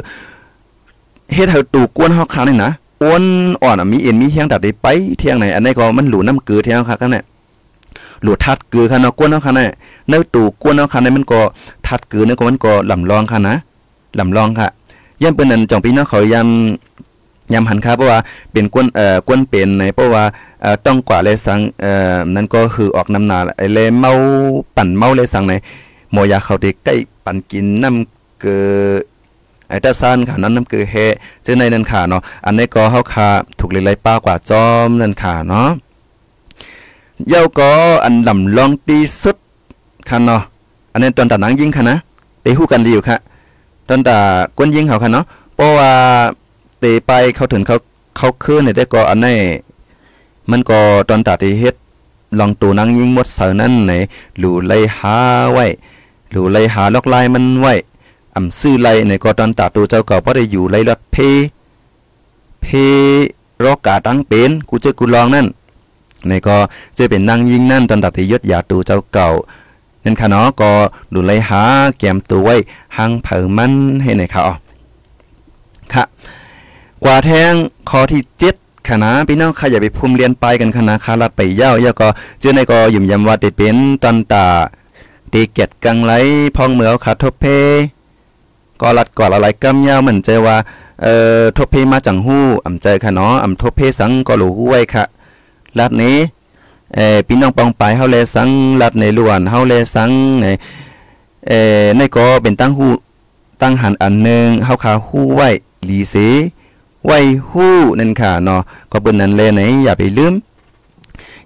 [1.33, 2.71] เฮ็ดเฮาตู่กวนเฮาขานี่นะ
[3.03, 3.23] อ้วน
[3.63, 7.23] อ่อนมีเอ็นมีเฮียงดัดได้ไปเที่ยงไหนอันนี้ก็มันหลูน้ำเกลือเที่ยงค่ะกันเนี่ย
[8.23, 9.69] หลูทัดเกลือค่ะเนาะกวนเฮาค่ะเนี่ย
[10.09, 11.39] ในตู่กวนเฮาค่ะเนี่ยมันก็
[11.87, 13.55] ทัดเกลือเนี่ยก็มันก็ลำลองค่ะนะ
[14.19, 14.67] ลำลองค่ะ
[15.21, 16.88] ย่ำเป็นนั้นจ่องพี่น้องเขายำ
[17.53, 18.19] ย้ำหันครับเพราะว่า
[18.51, 20.23] เป็นกวนเอ่อกวนเป็นในเพราะว่า
[20.61, 24.11] เอ่อต้องกว่าเลยสังเอ่อนั่นก็คือออกน้ำหนาไอ้เลยเมา
[24.75, 25.53] ปั่นเมาเลยสังใน
[26.11, 26.95] หมอยาเขาที่ใกล้
[27.25, 28.63] ปั่นกินน้ำเกลือ
[29.69, 30.95] ไอ้ตาซ่านค่ะนั้นน้ำเกลือเฮ
[31.43, 33.27] เจอในนั่นค่ะเนาะอันนี้ก็เฮาคา
[33.59, 35.69] ถูกเลยไล่ป้ากว่าจอมนั่นค่ะเนาะ
[37.27, 37.69] เย้าก็
[38.03, 39.37] อันลำลองตีสุด
[40.09, 40.41] ค่ะเนาะ
[40.91, 41.97] อันนี้ตอนตานังยิงค่ะนะ
[42.41, 43.17] เตะฮู้กันดีอยู่ค่ะ
[43.89, 44.17] ตอนตา
[44.57, 45.25] กวนยิงเขาค่ะเนาะ
[45.55, 45.91] เพราะว่า
[46.79, 47.77] เตะไปเขาถึงเขา
[48.17, 49.37] เขาคืนเนี่ยได้ก็อันนี้
[50.49, 51.75] มันก็ตอนตาที่เฮ็ด
[52.39, 53.91] ลองตูนังยิงหมดเสานั้นไหน
[54.37, 55.17] หลูไล่หา
[55.53, 55.65] ไว้
[56.31, 57.73] หลูไล่หาลอกลายมันไว้
[58.35, 61.15] อำซื้อไล่ในก็ตอนตาตูเจ้าก็บ่ได้อยู่ไลรถเพ
[62.61, 62.67] เพ
[63.63, 65.47] รอกาตั้งเป็นกูเจอกูลองนั่น
[66.27, 66.57] ในก็
[66.97, 69.29] จะเป็นนางยิงนั่นตอนตัดที่ยศยาตูเจ้าเก่า
[70.03, 70.69] นั่นค่ะเนาะก็
[71.13, 71.61] ดูไลหา
[71.97, 72.55] แกมตัวไว้
[72.97, 73.73] หังเผอมัน
[74.03, 74.55] ให้ในค่ะอ๋อ
[75.93, 76.03] ค่ะ
[77.03, 77.53] กว่าแทง
[77.89, 78.55] ข้อที่เจ็ด
[78.89, 82.07] คณะพี่น้องค่ะอย่าไปพุ่มเรียนไปกันคณะคารัดไปเย้าเย้าก็
[82.39, 84.45] เจอในก็ยุ่มยำว่าติเป็นตอนตา
[85.33, 86.11] ตีเกียดกังไหล
[86.55, 87.45] พองเหมือขาทบเพ
[88.81, 90.55] ก็รัดกอดอะไรกำยาเหมือนใจว่า
[91.01, 95.03] เอ่อทบเพมาจังหู้อ่ำใจค่ะเนาะอ่ำทบเพสังก็หลูห้วยค่ะ
[95.79, 96.17] ลัดนี้
[96.95, 98.49] เอ่อพี่น้องปองปายเฮาแลสัง
[98.81, 100.45] ลัดในล้วนเฮาแลสังใน
[101.47, 102.91] เอ่อในก็เป็นตั้งหู้
[103.61, 105.49] ตั้งหันอันหนึงเฮาคาหู้ไว้
[105.85, 106.15] หลีเส
[107.05, 107.19] ไว้
[107.51, 110.33] หู้นั่นค่ะเนาะก็เปิ้นนั้นแลไหนอย่าไปลืม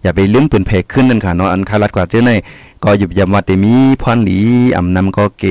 [0.01, 2.31] อย่าไปลืมปืนเพกขึ้นนั่นค่ะเนาะอันคารัดกว่าเจ้าใน
[2.83, 4.39] ก็หยุบยำว่าแต่มีพรหลี
[4.77, 5.45] อำนำก็เก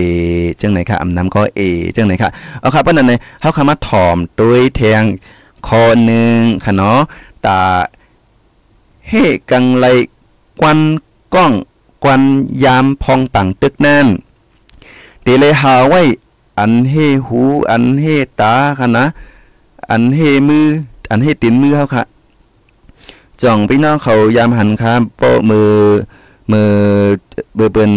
[0.60, 1.60] จังไหนค่ะอำนำก็เอ
[1.96, 2.30] จังไหนค่ะ
[2.60, 5.02] เอาครับเปิ้นนั้นในเฮาคามาถ่อมโดยแทง
[5.66, 7.00] คอหนึงค่ะเนาะ
[7.46, 7.60] ตา
[9.08, 9.12] เฮ
[9.50, 9.86] กังไล
[10.60, 10.80] กวัน
[11.34, 11.52] ก้อง
[12.04, 12.22] กวัน
[12.64, 14.06] ยามพองปังตึกนั่น
[15.24, 16.02] ตีเลยหาไว้
[16.58, 16.94] อันเฮ
[17.26, 17.40] หู
[17.70, 18.04] อันเฮ
[18.40, 19.06] ตาค่ะนะ
[19.92, 20.66] อันเฮมือ
[21.10, 22.04] อันเฮตินมือเฮาค่ะ
[23.42, 25.70] จ่องพี่น้องเขายามหันครับโปมือ
[26.52, 26.70] มือ
[27.54, 27.92] เบอร์เปิ้น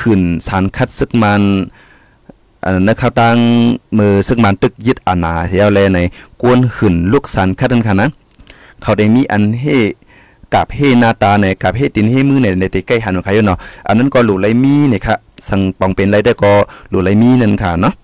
[0.00, 1.42] หื่นสารคัดซึกมัน
[2.64, 3.38] อันนะครับตั้ง
[3.98, 5.98] มือซึกมันตึกยึดอานาเสียแลใน
[6.42, 8.08] กวนหื่นลูกสารคัดนั่นค่ะนะ
[8.82, 9.64] เขาได้มีอันเฮ
[10.54, 15.14] กับเฮนาตาเนี่ยกับเฮตินเฮมือเนี่ยในติใกล้หันของใครเนาะอันนั้นก็หลูไรมีเนี่ยค่ะ
[15.48, 16.52] สังปองเป็นไรได้ก็
[16.90, 17.94] หลูไรมีนั่นค่ะเนาะ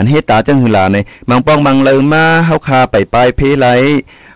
[0.00, 0.96] อันเฮตาจังหือลาใน
[1.28, 3.66] บางปองบางเลยมาเฮาคาไปปลายเพไล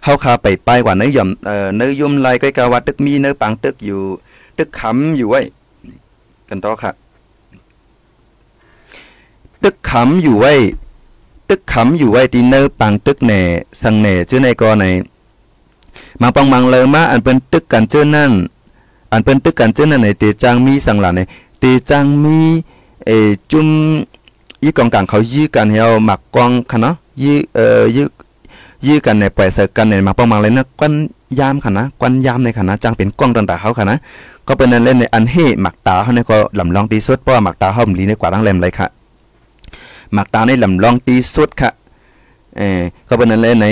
[0.04, 4.02] เฮาคาไปปลายกว่าเนื้อย่อมเอ่อเนื้อยมไลก็กะว่าตึกมีเนื้อปังตึกอยู่
[4.58, 5.40] ตึกขำอยู่ไว้
[6.48, 6.92] กันต่อค่ะ
[9.62, 10.54] ตึกขำอยู่ไว้
[11.48, 13.40] ตึกขำอยู่ไว้ทีเนื้อปังตึกแหน่
[13.82, 14.84] สังแหน่ชื่อในกอใน
[16.20, 18.32] มาปองบางเลยมาอันเป็นตึกกันเจ้านั่น
[19.12, 21.20] อันเป็นตึกกันเจ้านั่นในเตจังมีสังหลาใน
[21.58, 22.38] เตจังมี
[23.06, 23.10] เอ
[23.50, 23.68] จุม
[24.64, 28.06] ยี่กองกลางเขายื้อกันเฮาหมักกองค่ะเนาะยื้อเอ่อยื้อ
[28.86, 30.92] ยื้อกันในปล่อยเสกันในมาปองบางเลยนะกวน
[31.40, 33.98] ยามค่ะนะกวนยามในค่ะนะจังเป็นกล้องต่างๆเขาค่ะนะ
[34.46, 38.86] ก็เป็นนั่นเล่นในอันเฮหมักตาเขาเนี่ยก็ลำลองตีสุดเพราะหมักตาเขาลีในกว่าทั้งแหลมเลยค่ะ
[40.12, 41.70] หมักตาในลำลองตีสุดค่ะ
[42.56, 43.66] เออก็เป็นนั่นเล่นไหน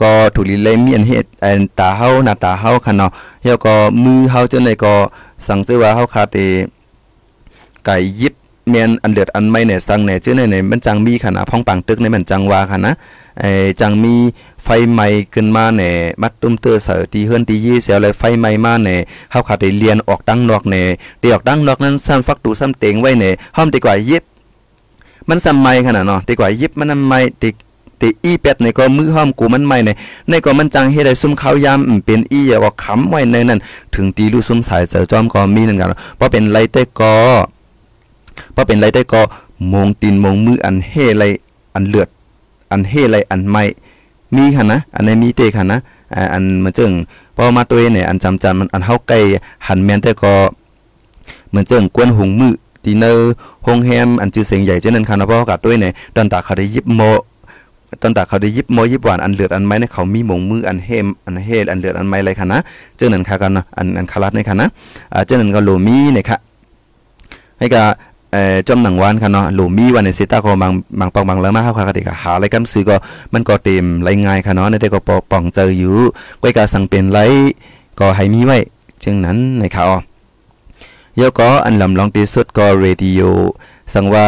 [0.00, 3.10] ก็ถูกลีเลยมีอันเฮ็ดอันตาเฮาหน้าตาเฮาค่ะเนาะ
[3.42, 4.94] เฮาก็มือเฮาจังได๋ก็
[5.46, 6.36] สั่งซื้อว่าเฮาคาเต
[7.84, 8.34] ไก่ยิบ
[8.70, 12.92] เมียนอันเลือดอันไม่เนี่ยสังเนี่ยชื่อในเนี่ยมันจังมีค่ะนะพ้องปังตึกในมันจังว่าค่ะนะ
[13.40, 13.50] ไอ้
[13.80, 14.14] จังมี
[14.64, 19.00] ไฟไหม้ขึ้นมาเนี่ยมัดตุ้มเตอเสือตีเฮือนตียี่เสียวเลยไฟไหม้มาเนี่ย
[19.30, 20.86] เฮาขาดได้เรียนออกดังนอกเนี่ย
[21.20, 24.22] ได้ออกดังนอกนั้นซ้ำฟักตูซ้ำเต็งไว้เนี่ยห้อมดีกว่ายิบ
[25.28, 27.50] มันซ้ำไม่ขนาดเนาะดีกว่ายิบมันไม่ติ
[28.02, 29.90] ติอีเป็ดในก็มือห้อมกูมันไม่ใน
[30.28, 33.58] ในก็มันจังเฮ็ดได้ซุ่มข้าวยามเป็นอีอย่าว่าค้ำไว้ในนั้น
[33.94, 37.14] ถึงตีลูกซุ่มสายเจอจอมก็มีนั่นกันเพราะเป็นไรแต่ก็
[38.52, 39.22] เพราะเป็นไรได้ก็
[39.72, 41.24] มงตีนมงมืออันเฮไร
[41.74, 42.08] อันเลือด
[42.72, 43.64] อันเฮไรอันไม่
[44.34, 45.78] มีค่ะนะ อันในมีเตค่ะนะ
[46.32, 46.90] อันมันจึง
[47.36, 49.18] พอมาตัวเนี่ยอันจำจันมันอันเฮาใกล้
[49.66, 50.34] หันแมนแต่ก็
[51.48, 53.32] เหมือนเจิงกวนหงมือดีเนอร์
[53.66, 57.00] ฮงแฮมอันจือเสียงใหญ่เจนั้นค่ะนะเพราะกับตัวเนี่ยตอนตาเขาได้ยิบโม
[58.02, 62.58] ตอนตาเขาได้ยิบโมยิบหวานอันเลือดอันไม้ในเขามีมงมืออันเฮมอันเฮอันเลือดอันไม้เลยค่ะนะ
[62.96, 64.68] เจ้านั้นค่ะกันนะอันอันคารัดในค่ะนะ
[65.26, 66.38] เจ้านั้นก็โลมีเนี่ยค่ะ
[67.58, 67.86] ให้กับ
[68.32, 72.96] เอ่อจอมหนังวานค่ะเนาะหลูมีวันในสิตาก็บางบางปองบางแล้วมาเฮาค่ะก็หาอะไรกันซื้อก็
[73.32, 75.00] มันก็เต็มไรง่ายค่ะเนาะในได้ก็
[75.30, 75.96] ปองเจออยู่
[76.42, 77.18] ก้อยกาสั่งเป็นไร
[78.00, 78.58] ก็ให้มีไว้
[79.02, 79.88] จึงนั้นในข่าว
[81.16, 83.20] เยอก็อันลำลองที่สุดก็เรดิโอ
[83.94, 84.26] สั่งว่า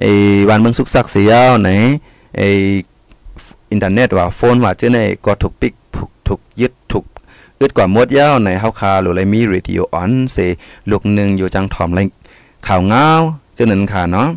[0.00, 0.10] ไอ้
[0.48, 1.68] วันเมืองสุกสักเสียวไหน
[2.36, 2.48] ไอ้
[3.70, 5.74] อินเทอร์เน็ตว่าโฟนว่าเจ้าไหนก็ถูกปิก
[6.26, 7.04] ถูกยึดถูก
[7.60, 10.36] อึดกว่ามดยาวในเฮาคาหรือไรมีเรดิโอออนเส
[10.90, 12.00] ลูกนึงอยู่จังถอมไร
[12.66, 13.06] ข่าวเงา
[13.56, 14.28] จะนั่นค่ะเนาะ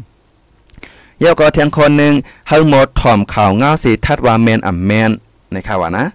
[1.20, 2.14] เยาก็เทียงคนหนึ่ง
[2.48, 5.12] เฮาหมดถ่อมข่าวเงาสิทัดว่าแมนอ่ำแมน
[5.52, 6.06] ในข่าวว่านะ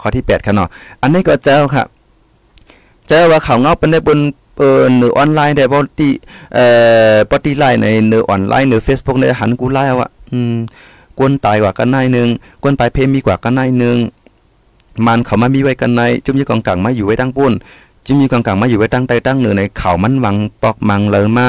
[0.00, 0.68] ข้อที่8ค่ะเนาะ
[1.02, 1.84] อันนี้ก็เจ้าค่ะ
[3.06, 4.18] เจ้าว่าข่าวเงาเป็นได้บน
[4.58, 6.10] เออเนื้อออนไลน์ได้บ่ติ
[6.54, 6.66] เอ่
[7.12, 10.54] อปฏิไลน์ในเนือออนไลน์เนือ Facebook ในหันกูไล่ว่าอืม
[11.18, 12.28] กวนตายกว่ากันนายนึง
[12.62, 13.96] กวนตายเพมีกว่ากันนายนึง
[15.06, 17.52] มันเขามามีไว้กันในจุ่มยี่กองกลางมาอยู่ไว้ตั้งปุ้น
[18.06, 21.46] จิมีกางกางมาอยู่ไว้ตั้งใต้ตั้งเหนือในเขามันวังปอกมังเลยมา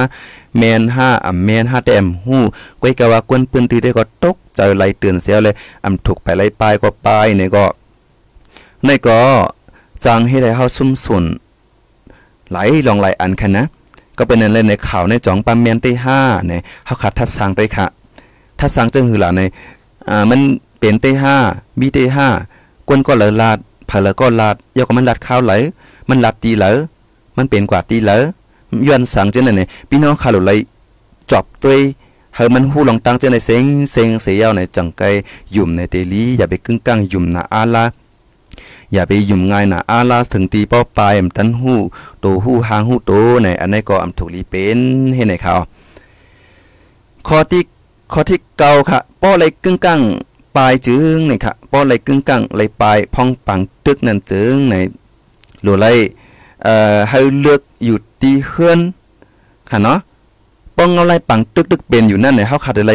[0.57, 2.41] แมนห้าอ่ำแมนห้าแต้มหู้
[2.81, 7.65] ก้อยกะว่ากวนปืนตีได้ก็ตกเจไหลเตือนเสียเลยอ่ำถูกไปไหลปลายก็ปลายในก็
[8.85, 9.19] ในก็
[10.05, 11.23] จังให้ได้เฮาซุ่มสุน
[12.49, 13.65] ไหลลองไหลอันคันนะ
[14.17, 17.85] ก็เป็นนั่นเลยในข่าวในจ่องปั๊มแมนที่ห้าเนี่ยเฮาขัดทัดสางไปค่ะ
[18.59, 19.41] ทัดสางจึงหือหล่ะใน
[20.09, 20.39] อ่ามัน
[20.79, 21.35] เป็นที่ห้า
[21.79, 22.27] มีที่ห้า
[22.87, 25.53] กวนก็เลยลาดเผลอก็ลาดยกมันลาดข้าวไหล
[26.09, 26.71] มันหลับตีเหลอ
[27.37, 28.17] มันเป็นกว่าตีเหลอ
[28.87, 30.59] ย้อนสังเจนเนี่ยพี่น้องคาหลุเลย
[31.31, 31.75] จอบตัว
[32.35, 35.01] เฮามันหูลองตั้งเจนในเซ็งเซ็งเสียวในจังไก
[35.55, 37.83] ยุ่มในเตลีอย่าไปกึ่งกลางยุ่มนะอาลา
[38.93, 41.73] อย่าไปยุ่มง่ายนะอาลาถึงตีป้อปลายมตันหู
[42.21, 43.11] โตหูหางหูโต
[43.43, 44.79] ในอันนี้ก็อำถูกลีเป็น
[45.15, 45.53] ให้ในเขา
[47.27, 47.63] ข้อที่
[48.11, 50.01] ข้อที่เก่าค่ะป้อเลยกึ่งกลาง
[50.55, 54.75] ปลายจึงนี่ค่ะป้อเลยกึ่งกลางเลยปลายพองปังตึกนั่นจึงใน
[55.63, 55.87] หรือไร
[56.63, 58.79] เอ่อให้เลือกอยู่ตีเฮือน
[59.71, 59.97] ค่ะเนาะ
[60.77, 62.93] ป้องเงาลายปังตึกตึกเป็นอยู่นั่นเนี่ยเฮาขาดอะไร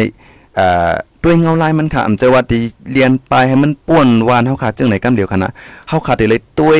[0.55, 0.91] เอ่อ
[1.23, 2.61] ด้วยเงาลายมันค่ะอำเจว่าที่
[2.91, 5.51] เรียนไปให้มันป่วนวานเฮาขาดจังไหนกำเดียวค่ะนะ
[5.89, 6.73] เฮาขาดอะไรตัว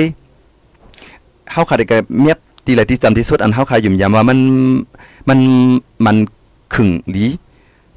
[1.51, 4.39] เฮาขาดไอ้เมียบตีไรที่จำที่สุดอันเฮาขาดยุ่มยามว่ามัน
[5.29, 5.39] มัน
[6.05, 6.15] มัน
[6.73, 7.25] ขึงหลี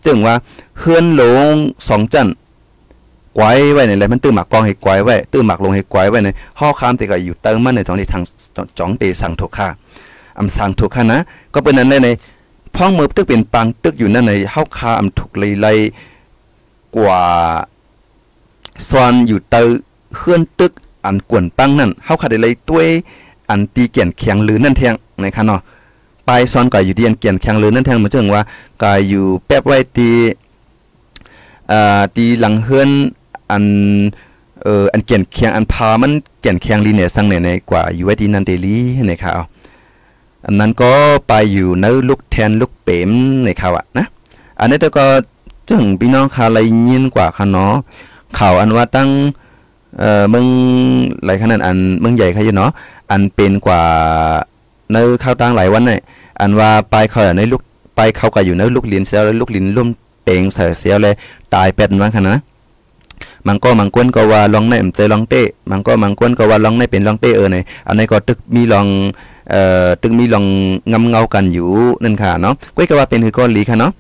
[0.05, 0.34] จึงว่า
[0.78, 1.22] เฮือนล
[1.53, 1.57] ง
[1.88, 2.28] สองจัน
[3.39, 6.28] กวายไว้ในอะไรมันตื้อหมักกองให้กวยไว้ตื้อหมักลงให้กวยไว้ใน
[6.61, 8.22] ห่อคามแต่ก็อยู่เติมมันในตรงที่ทาง
[8.78, 9.68] จ่องเตสั่งถูกค่า
[10.39, 11.18] อำสั่งถูกค่านะ
[11.55, 12.09] ก็เป็นนั้นใน
[12.74, 15.66] พ้องมือตึกเป็นปังตึกอยู่นั่นในเฮาคาอำถูกเลยไล
[16.97, 17.22] กว่า
[18.89, 19.62] ซอนอยู่เตอ
[20.16, 20.72] เฮือนตึก
[21.05, 22.87] อันกวนปังนั่นเฮาคาได้เลยด้วย
[23.51, 25.61] อันตีเกียนแข็งหรือนั่นแทงนะคะเนาะ
[26.28, 28.43] ปลายซอนก็อยู่ที่อันเกียนแข็งหรือนั่นแทงเหมือนจังว่า
[28.83, 30.11] ก็อยู่แป๊บไว้ตี
[31.72, 32.91] อ่าตีหลังเฮือน
[33.53, 33.64] อัน
[34.62, 38.76] เอ่ออันเกียนแข็งอันพามันเกียนแข็งลีเนี่ยสังในในกว่าอยู่ไว้ที่นันเดลี
[39.11, 39.34] นะครับ
[40.46, 40.92] อันนั้นก็
[41.28, 43.11] ไปอยู่ในลูกแทนลูกเป๋ม
[43.44, 44.07] ในข่าวอะนะ
[44.61, 45.07] อันนี้ก็
[45.68, 47.72] จึงพี่น้องคาเลยยินกว่าค่ะเนาะ
[48.38, 49.11] ข่าวอันว่าตั้ง
[49.98, 50.46] เอ่อมึง
[51.24, 52.70] หลายขนาดอันมึงใหญ่ค่ะอยู่เนาะ
[53.11, 53.82] อันเป็นกว่า
[54.92, 56.00] ในข้าวตั้งหลายวันเนี่ย
[56.40, 57.62] อันว่าไปเขาในลูก
[57.96, 59.88] ไปเขาก็อยู่ในลูกลินเสียวแล้วลูกลินร่ม
[60.26, 61.14] เองเสียเสียเลย
[61.55, 62.42] ตายเป็ดวันขนาดนะ
[63.47, 68.86] มันก็มังกวนก็ว่าลองในใจลองเตะมันก็มังกวนก็ว่าลองในเป็นลองเตะเออเนี่ยอันนี้ก็ตึกมีลอง
[69.51, 70.45] เอ่อตึกมีลอง
[70.93, 71.68] งำเงากันอยู่
[72.03, 73.93] นั่นค่ะเนาะก้อยก็ว่าเป็นคือก้อนลีค่ะเนาะ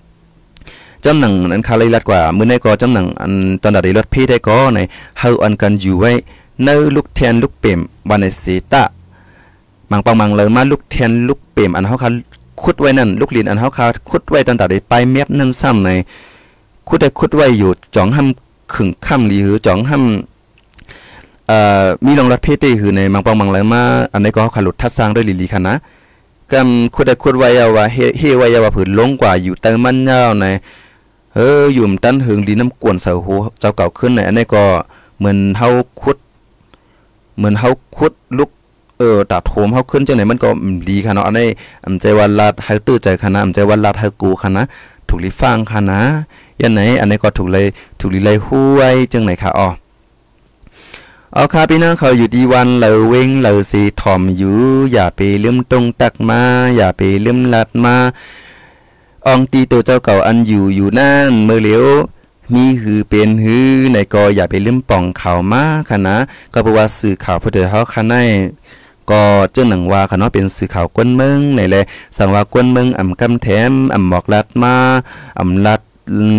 [1.04, 3.32] จำหนังนั้นคาเลยลัดกว่ามื้อในก็จำหนังอัน
[3.62, 4.78] ตอนใดรถพี่ได้ก็ใน
[5.18, 6.10] เฮาอันกันอยู่ไว้
[6.64, 8.82] ในลูกแทนลูกเปมวันในสีตะ
[9.90, 12.08] มังปังมังเลยมาลูกแทนลูกเปมอันเฮาคา
[12.62, 15.90] ขุดไว้นั่นลูกลินอันเฮาคาขุดไว้ตอนใดไปเม็บนั่นซ้ำใน
[16.88, 18.41] ขุดได้ขุดไว้อยู่จ่องห้ำ
[18.74, 25.74] ขึงค่ำหรือจ่องห้ำเอ่อมีรองรัดเพศคือในมังปังมังเลยมาอันนี้ก็เฮาหลุดทัดสร้างด้วยลีลีค่ะนะ
[26.52, 30.46] กำขุดได้ขุดไว้ว่าเฮเฮไว้ว่าผืนลงกว่าอยู่เติมมันยาวใน
[31.34, 34.64] เอออยู่มตันหึงดีน้ำกวนเสาหูเจ้าเก่าขึ้นในอันนี้ก็
[35.18, 35.68] เหมือนเฮา
[36.00, 36.16] ขุด
[37.36, 38.50] เหมือนเฮาขุดลุก
[38.98, 40.48] เออตัดโถมเฮาขึ้นจังไหนมันก็
[40.90, 41.48] ดีค่ะเนาะอันนี้
[41.84, 44.64] อำใจว่าลาดเฮาตื้อใจค่ะนะอำใจว่าลาดเฮากูค่ะนะ
[45.08, 46.00] ถูกลิฟังค่ะนะ
[46.60, 47.66] ยันไหนอันนี้ก็ถูกเลย
[48.00, 49.68] ถูกลิเลยห้วยจังไหนค่ะอ๋อ
[51.34, 54.56] เอาค่ะพี่น้องเขาอยู่ดีวันเราเว้งเราสีถ่อมอยู่
[54.92, 56.40] อย่าไปลืมตรงตักมา
[56.76, 57.94] อย่าไปลืมลัดมา
[59.26, 61.84] อองตีตัวเจ้าเก่าอันอยู่อยู่นั่นเมื่อเหลียว
[62.54, 66.16] มีหือเป็นหือในก็อย่าไปลืมป่องข่าวมาค่ะนะ
[66.52, 68.14] ก็เพราะว่าสื่อข่าวผู้เฒ่าเฮาค่ะใน
[69.10, 69.22] ก็
[69.52, 71.76] เจ้าหนังว่าค่ะเนาะเป็นสื่อข่าวกวนเมืองในแล
[72.16, 74.74] สั่งว่ากวนเมืองอ่ำกำแถมอ่ำหมอกลัดมา
[75.38, 75.80] อ่ำลัด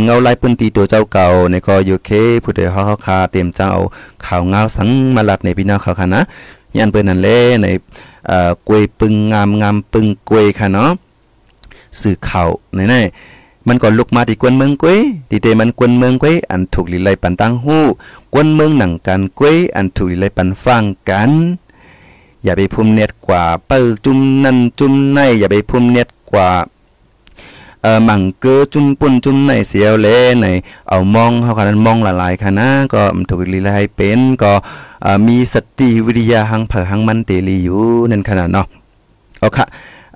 [0.03, 2.09] เงาลายปืนตีตัวเจ้าเก่าในก็อยู่เค
[2.43, 3.71] ผู้เฒ่าเฮาคาเต็มเจ้า
[4.25, 6.21] ข่าวเงาสังมาลัดในพี่น้องเขาค่ะนะ
[6.77, 7.27] ยันเปิ้นนั่นแล
[7.61, 7.67] ใน
[8.27, 10.91] เอ่อกวยปึงงามงามปึงกวยค่ะเนาะ
[12.01, 12.95] สื่อข่าวในใน
[13.67, 14.99] มันก็ลุกมาที่กวนเมืองกุ้ย
[15.29, 17.83] ดีเตมันกวนเมืองกุ้ยอันถูกลิไลปันตั้งหู้
[18.33, 21.31] กวนเมืองหนังกันกุ้ยอันถูกลิไลปันฟังกัน
[22.43, 26.47] อย่าไปพุ่มเน็ตกว่าเปิจุ่มนั่นจุ่มในอย่าไปพุ่มเน็ตกว่า
[27.83, 30.07] เอ่อหมั่งเกอจุ่มปุ่นจุ่มในเสียวเล
[30.41, 30.47] ใน
[30.89, 34.51] เอามองเฮาคันมองละลายค่ะนะก็ถูกลิไลเป็นก็
[35.27, 38.67] มีสติวิทยาหังเผอหังมันเตลีอยู่นั่นขนาดเนาะ
[39.39, 39.65] เอาค่ะ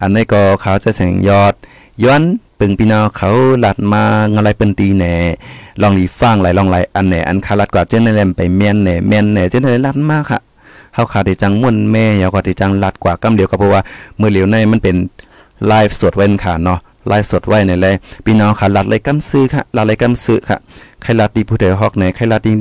[0.01, 1.53] อันนี้ก็เขาจะแสงยอด
[2.03, 2.23] ย้อน
[2.59, 5.15] ปึงพี่น้องเขาหลัดมางอะไรเป็นตีแหน่
[5.81, 10.39] ลองหลีฟังหลายลองหลายอันแหน่อันคาลัดกว่าเจ้าในแลมไปเมียนแหน่เมียนแหน่เจ้าในลัดมากค่ะ
[10.93, 13.81] เฮาขาดจังม่วนแม่ยาวกว่าจังลัดกว่ากำเดียวก็เพราะว่า
[14.17, 14.95] เมื่อเหลียวในมันเป็น
[15.67, 17.95] ไลฟ์สดไว้นค่ะเนาะ ไลฟ์สดไว้ในเลย
[18.25, 20.57] พี่น้องค่ะลัดเลยกำซื้อค่ะลัดเลยกำซื้อค่ะ
[21.01, 22.51] ใครลัดดีผู้ใดฮอกไหนใครลัดดี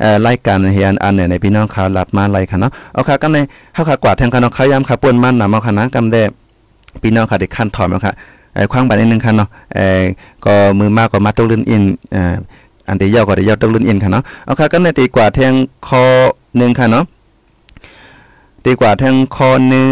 [0.00, 3.38] เอ่อรายการเฮียนอันไหนในพี่น้องค่ะลัดมาไลค่ะเนาะเอาค่ะกำใน
[3.74, 6.16] เฮาขากว่าแทงค่ะเนาะขายามค่ะป่วนมันน่ะมาค่ะนะกำแด
[7.02, 8.12] พี่น้องค่ะได้ขั้นถอมแล้วค่ะ
[8.54, 10.02] ไอ้คว้างบัดนิดนึงค่ะเนาะเอ่อ
[10.46, 11.82] ก็มือมากก็มาตกลื่นอิน
[12.14, 12.36] อ่า
[12.88, 15.52] อันเดียวก็ได้ยาวตกลื่นอินค่ะเนาะเอาค่ะก็ในตีกว่าแทง
[15.88, 16.02] คอ
[16.56, 17.04] หนึ่งค่ะเนาะ
[18.64, 19.88] ตีกว่าแทงคอหนึ่ง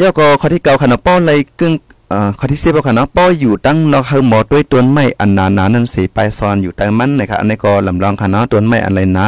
[0.00, 1.72] ยาวก็ข้อที่เก้าค่ะเนาะป้อนเลยกึ่ง
[2.12, 9.26] อ่าข้อที่สิบค่ะเนาะป้ออยู่ตั้งเนาะเฮาหมอด้วยต้นไม้อันหนานั่นสิไปซอนอยู่แต่มันนะครับอันนี้ก็ลำลองค่ะเนาะต้นไม้อันไรนะ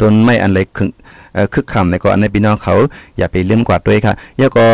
[0.00, 0.88] ต้นไม้อันไรคึง
[1.34, 2.74] เอ่อคึกคำในก็อันในพี่น้องเขา
[3.18, 4.64] อย่าไปลืมกวาดด้วยค่ะยาก็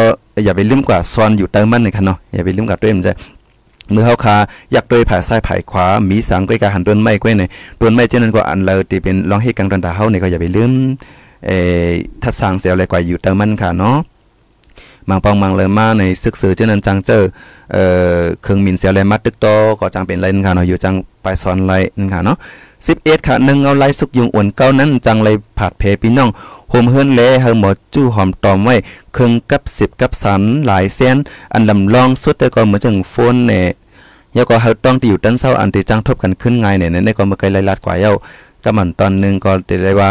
[0.44, 3.12] อย่าไปลืมกวาดซอนอยู่เติมมันเลยค่ะเนาะอย่าไปลืมกวาดด้วยมันจะ
[3.92, 4.36] เมื่อเฮาคา
[4.72, 7.42] อยากด้วยผ่าซ้ายผ่าขวามีสังก้อยกาหันต้นไม้ก้อยใน
[7.80, 10.70] ต้นไม้เช่นนั้นก็อันเราที่เป็นลองให้กังตันตาเฮาเนี่ยก็อย่าไปลืม
[11.46, 11.88] เอ่อ
[12.22, 13.96] ทัดสางเสียอะไรกว่าอยู่เติมมันค่ะเนาะ
[15.08, 17.22] มังปองมังเลยมาในซึกซือเจ้านั้นจังเจอ
[17.72, 17.84] เอ่
[18.16, 19.46] อเครื่องมินเสียอะไรมาตึกโต
[19.80, 22.36] ก็จังเป็นไรนั่นค่ะเนาะอยู่จังไปสอนไรนั่นค่ะเนาะ
[22.82, 26.30] 11ค่ะหนึ่งเอาไล่สุกยุงอ่วนเก้านั้นจังเลยผาดเพพี่น้อง
[26.70, 28.74] โฮมเฮิรนแลเฮาหมดจู้หอมตอมไว้
[29.12, 31.16] เครื่องกับ10กับสันหลายแสน
[31.54, 33.62] อันลำลองสุดแต่ก็เหมือนจังโฟนแน่
[34.36, 38.12] ยาก็เฮาต้องที่อยู่ตั้นเศร้าอันที่จังทบกันขึ้นไงเนี่ยในก็บ่เคยไล่ลัดกว่าเย้า
[38.64, 39.50] ก็มันตอนนึงก็
[39.84, 40.10] ได้ว่า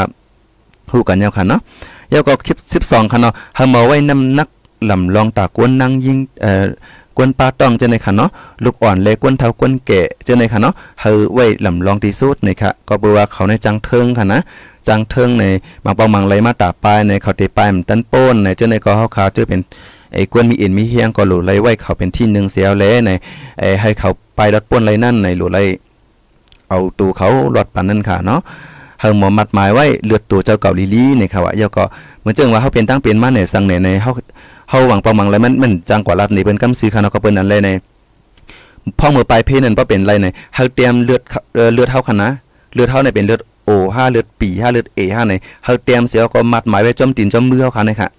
[0.91, 1.59] ฮู้กันยาค่ะเนาะ
[2.13, 4.47] ยาก็คลิป12ค่ะเนาะเฮามาไว้น้ำนัก
[4.91, 6.65] ลำลองตากวนนั่งยิงเอ่อ
[7.17, 8.29] กวนปลาต้องจะในค่ะเนาะ
[8.63, 14.39] ลูกอ่อนเลยกวนเท้ากวนแก่จะในค่ะเนาะเฮาไว้ลำลองที่สุดนี่ค่ะก็บ่ว่าเขาในจังเทิงค่ะนะ
[14.87, 15.43] จังเทิงใน
[15.83, 19.61] บางปองมังไหลมาตาปลายในเขาเตปลายมันตันโป้นในเจ้าในก็เฮาขาเจอเป็น
[20.13, 23.11] ไอ้กวนมีเอ็นมีเฮียงก็หลุไหลไว้เขาเป็นที่หนึ่งเสียวแลใน
[23.59, 25.59] ไอ้ให้เขาไปรถป้นไหลนั่นในหลุไหล
[26.69, 28.41] เอาตัวเขาหลอดปันนั่นค่ะเนาะ
[29.03, 31.83] เฮาหมอมัดหมายไว้เลือดตัวเจ้าเก่าลีลีนี่ค่ะว่าเยาก็
[32.19, 34.11] เหมือนจังว่าเฮาเป็นตั้งเป็นมาในสังในในเฮา
[34.69, 37.69] เฮาหวังประมังแล้วมันมันจังกว่ารัดนี่เปิ้นกำซื้อค่ะเนาะก็เปิ้นอันเลยใน
[38.99, 41.21] พ่อมือปลายเพนั่นบ่เป็นไรในเฮาเตรียมเลือด
[41.73, 42.29] เลือดเฮาค่ะนะ
[42.73, 45.33] เลือดเฮาเนี่ยเป็นเลือดโอ5เลือดปี5เลือด A 5ใน
[45.63, 48.09] เฮาเตรียมเสียก็มัดหมายไว้จมตีนจมมือเฮาค่ะนี่ค่ะ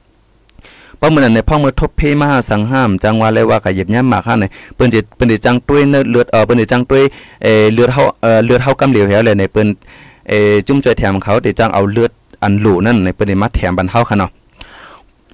[0.98, 7.02] เพราะมื้อนั้นในพ่อมือทบเพมาสังห้ามจังว่าเลยว่าก็เย็บย้ำมากค่ะในเปิ้นสิเปิ้นสิจังตุ้ยเลือดเออเปิ้นสิจังตุ้ย
[7.42, 9.66] เอเลือดเฮาเออเลือดเฮากำเหลวแฮเลยในเปิ้น
[10.28, 10.32] เอ
[10.66, 12.10] จุ่มจอยแถมเขาได้จังเอาเลือด
[12.42, 14.30] อันหลูนั่นในเปิ้นได้มาแถมบันเฮาค่ะเนาะ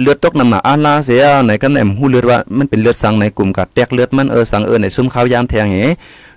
[0.01, 5.77] เลือดตกน้ำหนักอาลาเสียในกันแหนมหูเลือดว่ามันเป็นเลือดสังในกลุ่มกัดแตกเลือดมันเออสังเออในซุ่มข้าวยามแทงเห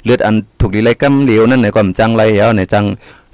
[0.05, 2.85] เลือดอันถูกดีไรกำเหลวนั่นในก็มจังไรเหวในจัง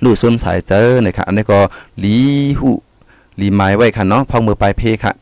[0.04, 1.60] ลู่ซุ่มสายเจอในค่ะอันนี้ก็
[2.04, 2.16] ลี
[2.60, 2.70] หู
[3.40, 5.14] ลีไม้ไว้ค่ะเนาะพองมือปลายเพค่ะ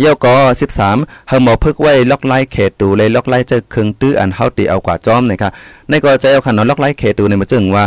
[0.00, 0.34] เย่าก็
[0.80, 5.50] 13เฮาหมอพึกไว้ล็อกไล่เขตตูเลยล็อกไล่เจอเครื่องตื้ออันเฮาตีเอากว่าจอมในะคะ
[5.88, 7.84] ในก็จเอาค่ะเนาะล็อกไล่เขตตูในมาจึงว่า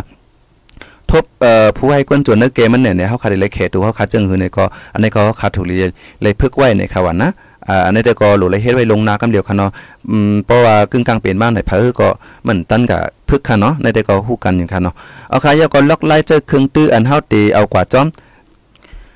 [1.14, 5.92] ทบเอ่อผู้ให้กวนจวนเนื้อเกมมันเนี่ยเนี่ยเฮาขาดเลยเขตตูเฮาขาดจึงคือในก็อันนี้ก็ขาดถูกเลย
[6.22, 7.30] เลยพึกไว้ในค่ะว่านะ
[7.70, 9.70] อ่าอันนี้เดี๋ยวก็หลุเลยเฮ็ดไว้ลงนากำเดียวค่ะเนาะ
[10.10, 12.08] อืมเพราะว่ากึ่งกลางเปลี่ยนบ้านในเพิ่ก็
[12.48, 14.94] มันตันกับพึกค่ะเนาะในเดี๋ยวก็ฮู้กันอย่างค่ะเนาะ
[15.30, 18.08] เอาค่ะย่าก็ล็อกไล่เจอเครื่องตื้ออันเฮาตีเอากว่าจอม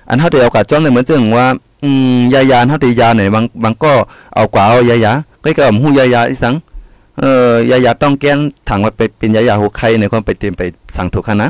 [0.09, 1.45] อันเฮาตีเอากว่าจอมเนี่ยเหมือนจึงว่า
[1.83, 3.91] อืมยายาเฮาตียาเนี่ยบางบางก็
[4.35, 5.11] เอากว่าเอายายา
[5.43, 6.53] ก็ก็ฮู้ยายาอีสัง
[7.19, 8.37] เอ่อยายาต้องแก้น
[8.69, 10.61] ถังว่าไปเป็นยายาหูไข่ในความไปเตรียมไป
[10.95, 11.49] สั่งถูกค่ะนะ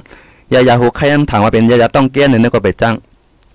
[0.53, 2.95] ยายาหูไข่ถังว่าเป็นยายาต้องแก้นเนี่ยก็ไปจ้าง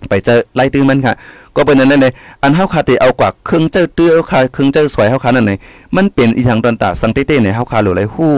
[0.09, 1.13] ไปเจอไล่ตื้อมันค่ะ
[1.55, 5.57] ก็เป็นนั่นเลยอันเฮาคาติเอากว่าเครื่องเจ้าเตื้อเฮาคาเครื่องเจ้าสวยเฮาคานั่นเลย
[5.95, 8.33] มันเป็นอีหยังตอนตาสังเต้ๆเนี่ยเฮาคาหรือไรฮู้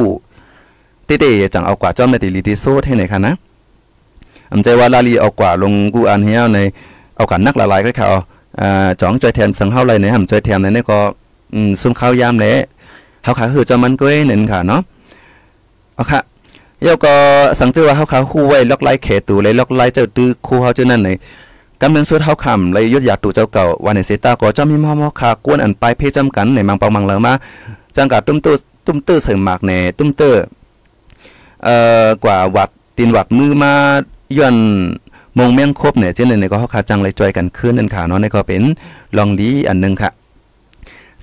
[1.06, 3.34] เต้ๆจังเอากว่าจอมในติลิติโซให้ไหนค่ะนะ
[4.52, 6.60] อำใจว่าลาลีเอากว่าลงกูอันเฮียใน
[7.16, 8.08] เอากันนักละลายก็เขา
[8.62, 11.00] อ่าจ่องจอยแทนสังเฮาไรในหำจอยแทนในนี่ก็
[11.54, 12.54] อืมซุ่มข้าวยามและ
[13.24, 14.82] เฮาขาคือจอมันก้อยนั่นค่ะเนาะ
[15.96, 16.20] เอาค่ะ
[16.94, 17.14] ยก็
[17.60, 21.10] สังเจอว่าเฮาขาฮู้ไว้ล็อกไล่เขตูเลยล็อกไล่เจ้าตื้อคู่เฮาเจ้านั่นใน
[21.82, 27.34] กำเนิดสุดเฮาคำเลยยศอยากตู่เจ้าเก่าวันในเซตาก็จอมมีมอมอคากวนอันไปเพจำกันในมังปองมังเลอมา
[27.96, 28.56] จังกะตุ้มตื้อ
[28.86, 30.36] ตุ้มตื้อเสริมหมากแหน่ตุ้มตื้อ
[31.64, 31.76] เอ่
[32.06, 33.74] อกว่าวัดตีนวัดมือมา
[34.38, 34.56] ย้อน
[35.38, 38.64] มงเมียงครบเนี่ยเจ้าเนี่ยก็เฮาคาจังเลยจอยกันขึ้นนั่นค่ะเนาะนี่ก็เป็น
[39.18, 40.10] ลองดีอันนึงค่ะ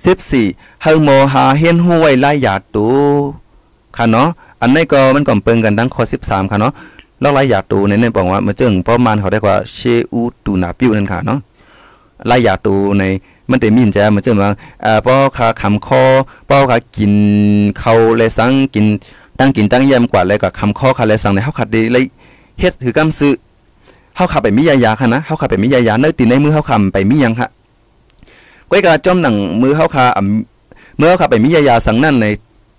[0.05, 2.85] 14เฮาโมหาเฮียนฮู้ว้หลายหยาดตู
[3.97, 4.29] ค่ะเนาะ
[4.63, 6.73] อันนี้ก็มันก็เปิงกันดังข้อ13 ค่ะเนาะ
[7.23, 9.79] ล้วหลายหยาดตูเนี่ยบอกว่ามันจึงประมาณเขาได้กว่าเช
[10.13, 11.39] อูตูนาปิวนั่นค่ะเนาะ
[12.29, 13.03] ลายหยาดตูใน
[13.49, 14.49] มันได้มีนแจมันจึงว่า
[14.85, 16.03] อ่าป้อคาคำคอ
[16.49, 17.13] ป้อคากิน
[17.79, 18.85] เข้าวเลยสังกิน
[19.39, 22.05] ตั้งกินตั้งยำกว่าแล้วก็คำคอคาเลยสังในเฮาขัดได้เลย
[22.59, 23.33] เฮ็ดคือกำซื้อ
[24.15, 27.47] เฮาขับไปมียายาค่ะนะเฮาขับไปมียายาเนื้อตีในมือเฮาคำไปมียังค่ะ
[28.69, 30.05] ก้อยกาจอมหนังมือเฮาคา
[30.97, 32.27] เมื่อเฮาขับไปมียายาสังนั่นใน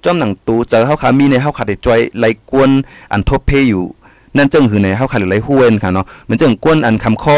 [0.05, 2.71] จอมหนังตูเจอเฮาคามีในเฮาขัดได้จอยไล่กวน
[3.13, 3.85] อันทบเพอยู่
[4.37, 7.37] นั่นจึงคือในเฮาขัดไล่ฮู้ว้นค่ะเนาะมันจึงกวนอันคำคอ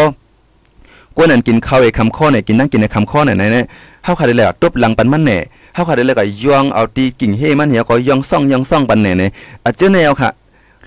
[1.17, 3.65] กวนอันกินข้าวไอ้คำข้อเนี่ยกินนั่งกินในคำข้อเนี่ยเนี่ย
[4.05, 5.39] เฮาขัดได้แล้วตบหลังปันมันแน่
[5.75, 9.31] เฮาขัดได้แล้วก็ย่องเอาตีกิ่งเฮมันเหี่ยก็ย่องซ่องย่องซ่องปันแน่เนี่ย
[9.65, 10.29] อะเจ้าแนวค่ะ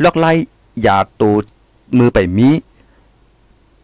[0.03, 0.31] ลอกไล่
[0.85, 1.31] ยาตู
[1.97, 2.49] มือไปมี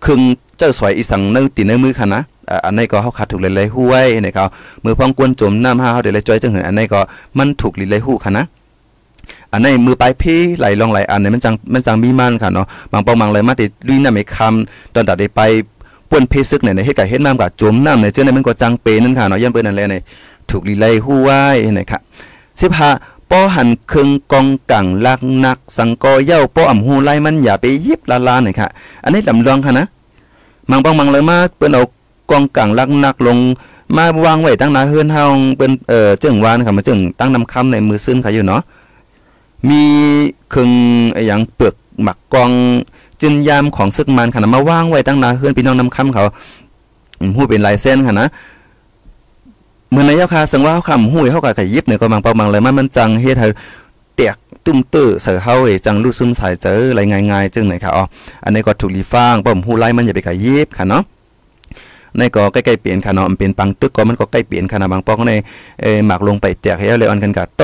[0.05, 0.21] ครึ่ง
[0.57, 2.21] เจ้าสวยอีสังในตีในมือค่ะนะ
[2.65, 4.45] อันนี้ก็เฮาขาดถูกเลยๆฮู้ไว้ในเขา
[4.83, 6.99] มือพองกวนจมน้ำห้าเฮาได้เลยจอยจังหืออันนี้ก็
[7.37, 8.45] มันถูกเลยๆฮู้ค่ะนะ
[9.51, 15.41] อันนี้มือปลายพี่ไหลลองไหลอันนี้มันจังมันจังมีมันค่ะเนาะบางปองบางเลยมาติลีนำไม่คำตอนตัดได้ไป
[16.09, 20.03] ป่วนเพซึกเนี่ยเฮ็ดกับเฮ็ดน้ำกับจมน้ำเนี่ยเจ้าเนี่ยมันก็จังเปนั่นค่ะเนาะยันเปิ้นนั่นแหละเนี่ย
[20.49, 21.41] ถูกลีเลยฮู้ไว้
[21.79, 22.01] นะครับ
[22.73, 28.67] 15ป้อหันครึ่งกองกังลักนัก สังกอเย้าป้ออ่ำหูไล่มันอย่าไปยิบลาลาหน่อยค่ะ
[29.03, 29.85] อันนี้ลำลองค่ะนะ
[30.69, 31.83] มังบางมังเลยมาเปิ้นเอา
[32.31, 33.37] กองกังลักนักลง
[33.95, 35.25] มาวางไว้ตั้งนาเฮือนเฮา
[35.57, 38.61] เปิ้นเอ่อจึงวานค่ะมาจึงตั้งนำคำในมือซึ้นค่ะอยู่เนาะ
[39.69, 39.83] มี
[40.53, 40.71] ครึ่ง
[41.15, 42.51] อ้หยังเปลือกหมักกอง
[43.21, 46.23] จินยามของซึกมันค่ะมาวางไว้ตั้งนาเฮือนพี่น้องนำคำเขา
[47.35, 48.27] ฮู้เป็นลายเส้นค่ะนะ
[49.91, 53.47] เมื่อในยาคาสังว่าเขาคำหุ้ยเขาก็ขยิบเนี่ยก็บางเปาบางเลยมันมันจังเฮ็ดให้
[54.15, 58.03] เตียกตุ้มตื้อเสือเฮาเอจังรู้ซึมสายเจออะไรง่ายๆจึงไหนค่ะอ๋อ
[58.43, 61.03] อันนี้ก็ถูกลีฟางป้อมหูไล่มันอย่าไปขยิบค่ะเนาะ
[62.17, 65.33] ในก็ใกล้ๆเปลี่ยนค่ะเนาะมันเป็นปังตึกก็มันก็ใกล้เปลี่ยนค่ะนะบางปอกใน
[65.81, 67.61] เอหมักลงไปแตกให้เลยอันกันกะโต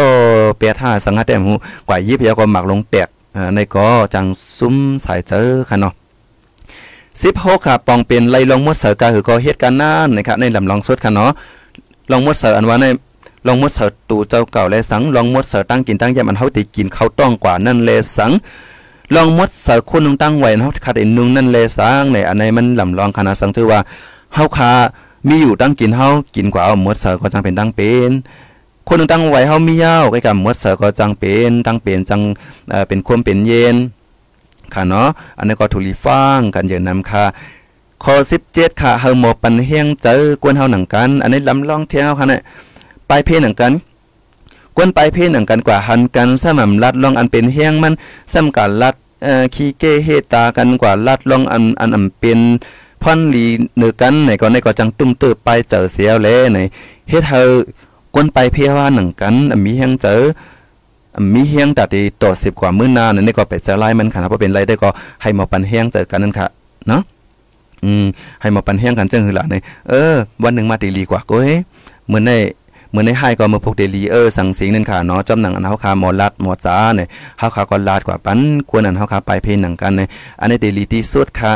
[0.57, 1.53] เปียท่าสังหาแต้มหู
[1.87, 3.07] กว่ายิบแล้วก็หมักลงแตก
[3.55, 4.25] ในก็จัง
[4.57, 4.75] ซุ้ม
[5.05, 5.93] สายเจอค่ะเนาะ
[6.79, 11.31] 16ค่ะปองเป็นไล่ลงมดเสือกาคือก็เฮ็ดกันนานนะครับในลำลองสดค่ะเนาะ
[12.11, 12.85] ลองมดเสืออันว่าใน
[13.47, 18.31] ลองมดเสือตูเจ้าเก่าและสังลองมดเสือตั้งกินตั้งยามันเฮาติกินเขาต้องกว่านั่นเลสัง
[19.15, 23.79] ลองมดเสือคุณนึงตั้งไว้เฮาขาดอีนึงนั่นเลสังในอันในมันลำลองคณะสังชื่อว่า
[24.35, 24.71] เฮาคา
[25.27, 28.11] มีอยู่ตั้งกินเฮากินกว่าเอามดเสือก็จังเป็นตั้งเป็น
[28.87, 32.21] คนนึงตั้งไว้เฮามียาวไอ้กับหมดเสก็จังเป็นตั้งเป็นจัง
[32.69, 33.75] เอ่อเป็นความเป็นเย็น
[34.73, 35.07] ค่ะเนาะ
[35.37, 37.23] อันนี้ก็ทุลีฟังกันเยินนำค่ะ
[38.03, 38.15] ข้อ
[38.47, 42.41] 17ค่ะเฮาหมอปันเฮียงเจอกวนเฮาหนังกัน อันนี้ลำลองเที่ยวค่ะเนี่ย
[43.07, 43.73] ไปเพหนังกัน
[44.75, 47.93] กวนไปเพหนังกันกว่าหันกันสม่ำลัดลองอันเป็นเฮียงมัน
[48.33, 52.39] ซ้ำกันลัดเอ่อขี้เกเฮตากันกว่าลัดลองอันอันอำเป็น
[53.01, 53.45] พอนลี
[53.77, 56.59] เนือกันในก็ในก็จังตุ้มตื้อไปเจอเสียวแลใน
[57.09, 57.41] เฮ็ดเฮา
[58.13, 59.33] กวนไปเพียว่าหนังกัน
[59.63, 60.21] มีเฮียงเจอ
[61.33, 64.89] มีเฮียงตัดที่ต่อสิบกว่ามื้อนานั่นนี่ก็ไปจะไล่มันค่ะเพราะเป็นไรได้ก็
[65.21, 66.47] ให้มาปันเฮียงเจอกันนั่นค่ะ
[66.87, 67.01] เนาะ
[67.85, 68.05] อืม
[68.41, 69.55] ให้มาปันเฮียงกันจังหือล่ะใน
[69.89, 71.57] เออ วันหนึ่งมาตีลีกว่าก็เฮ้
[72.07, 72.31] เหมือนใน
[72.89, 77.07] เหมือนในให้ก็มาพกเดลีเออสั่งสิงนั่นค่ะเนาะจำหนังอันเฮาคาหมอลัดหมอจ้าเนี่ย
[77.39, 78.39] เฮาคาก็ลาดกว่าปัน
[78.69, 80.07] ควรอันเฮาคาไปเพลหนังกันเนี่ย
[80.39, 81.53] อันนี้เดลีที่สุดค่ะ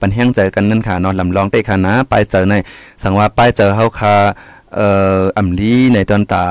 [0.00, 2.54] ปันแห้งเจอกันนั่นค่ะนอนลำลองได้ค่ะนะไปเจอใน
[3.02, 4.14] สังว่าไปเจอเฮาคา
[4.74, 4.88] เอ่
[5.18, 6.44] ออำลีในตอนตา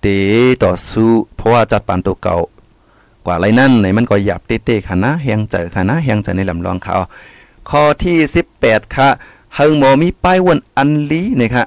[0.00, 0.06] เต
[0.64, 2.36] ต่อสู้เพราะว่าจัดปานตัวเก่า
[3.26, 6.94] กว่าไรนั่นในมันก็หยับเต้ๆค่ะนะแหงเจอค่ะนะแหงเจอในลำลองเขา
[7.70, 8.16] ข้อที่
[8.54, 9.08] 18 ค่ะ
[9.54, 11.64] เฮิงหมอมีป้ายวนอันลีนี่ค่ะ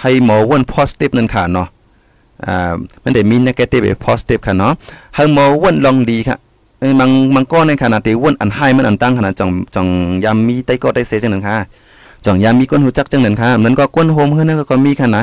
[0.00, 1.68] ให้หมอวน positive นั่นค่ะเนาะ
[2.46, 4.72] อ่ามันได้มี negative กับ positive ค่ะเนาะ
[5.14, 6.36] เฮิงหมอวนลองดีค่ะ
[7.00, 9.88] บางบางก้อนในขณะที่วนอันให้มันอันตั้งขนาดจ่องจ่อง
[10.24, 11.56] ยามมีไต้ก็ได้เสจังนั้นค่ะ
[12.24, 15.22] จ่องยามมีก้นหูจักจังนั้นค่ะมันก็ก้นโฮมเฮือนก็มีค่ะนะ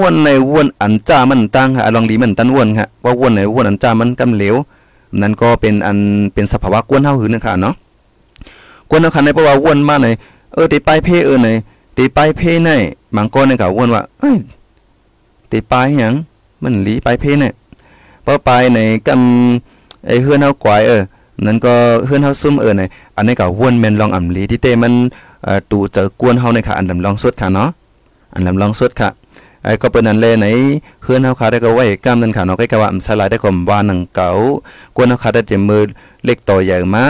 [0.00, 4.56] วนในวนอันจ้ามันตั้งค่ะลองดีมันตันวนค่ะว่าวนในวนอันจ้ามันกำเหลว
[5.20, 5.98] นั่นก็เป็นอัน
[6.34, 7.74] เป็นสภาวะก้นเฮาหือนั่นค่ะเนาะ
[8.90, 10.06] ก้นเฮาคันในเพราะว่าวนมาใน
[10.52, 11.48] เออติไปเพเออใน
[11.96, 12.70] ติไปเพใน
[13.16, 14.36] บางก้อนในก็วนว่าเอ้ย
[15.50, 16.14] ติไปหยัง
[16.62, 17.52] มันหลีไปเพเนี่ย
[18.24, 19.71] พอไปในกำ
[20.06, 21.02] ไอ้เฮือนเฮากวายเออ
[21.46, 21.74] นั่นก็
[22.06, 22.82] เฮือนเฮาซุ่มเออใน
[23.16, 24.94] อันนี้ก็วนแม่นลองอ่ำลีที่เตมัน
[25.44, 27.68] เอ่อตูเจอกวนเฮาในค่ะอันลำลองสุดค่ะเนาะ
[28.34, 29.10] อันลำลองสุดค่ะ
[29.64, 30.46] ไอ้ก็เป็นอันแลไหน
[31.02, 34.30] เฮือนเฮาค่ะได้ก็ไว้กำนั่นค่ะเนาะก็ก็ว่าอำสลายได้ก็ว่าหนังเก่า
[34.96, 35.82] กวนเฮาค่ะได้เต็มมือ
[36.24, 37.04] เล็กต่อใหญ่มา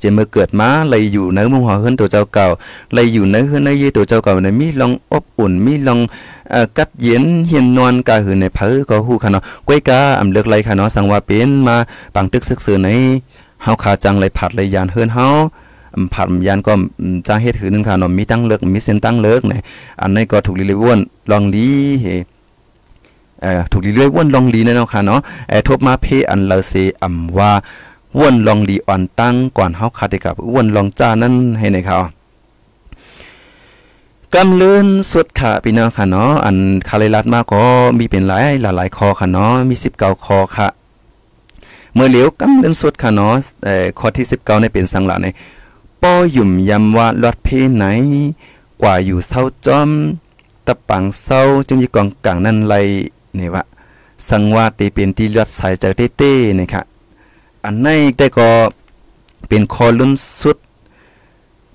[0.00, 2.46] เจมือเกิดมาเลยอยู่ในมุมหัวเฮือนตัวเจ้าเก่า
[2.94, 5.98] เลยอยู่ในเฮือนในยีตัวเจ้าเก่าในมีลองอบอุ่นมีลอง
[6.78, 11.76] กัดเย็นเฮียนนอนกาหือในเผอก็ฮู้ค่ะเนาะก้อยกาอำเลือกไรค่ะเนาะสังว่าเป็นมา
[12.14, 12.88] ปังตึกซึกซือใน
[13.62, 15.26] เฮาขาจังเลยผัดเลยยานเฮือนเฮา
[16.14, 16.72] ผัดยานก็
[17.26, 19.60] จ้างเฮ็ดหือนึงค่ะเนาะมีตั้งเลิกมีเส้นตั้งเลิกเนี่ย
[20.00, 20.98] อันนี้ก็ถูกลิเลวน
[21.30, 21.68] ลองลี
[22.00, 22.06] เฮ
[23.42, 26.72] เออถูกลิเลวนลองลีเนาะค่ะเนาะเออทบมาเพอันเลเซ
[27.02, 27.52] อำว่า
[28.20, 31.98] วนลองลีอ่อนตั้งก่อนเฮาคาดกับวนลองจ้านั้นให้ในเขา
[34.34, 36.56] กำเลื่อนสุดค่ะพี่น้องค่ะเนาะอัน
[36.88, 37.62] คาเลรัดมาก็
[37.98, 40.68] มีเป็นหลายหลายๆคอค่ะเนาะมี19คอค่ะ
[41.94, 45.26] เมื่อเหลียวกำเลื่อนสุดค่ะเนาะเอ่อข้อที่19ในเป็นสังหละใน
[46.02, 47.84] ป้อหยุ่มยำว่าลอดเพไหน
[48.82, 49.90] กว่าอยู่เศร้าจอม
[50.66, 52.74] ตะปังเศร้าจึงมีกองกลางนั่นไร
[53.38, 53.62] นี่วะ
[54.28, 56.82] สังว่าตีเป็นที่ลอดสายเจอเต้ๆนี่ค่ะ
[57.66, 57.88] อันใน
[58.18, 58.48] ได้ก็
[59.48, 60.56] เป็นคอลุ่นสุด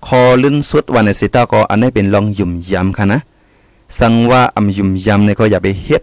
[0.08, 3.20] คอลื่นสุดวันในสิตาก็อันนี้เป็นลองยุ่มยำค่ะนะ
[4.00, 6.02] สังว่าอำยุ่มยำในก็อย่าไปเฮ็ด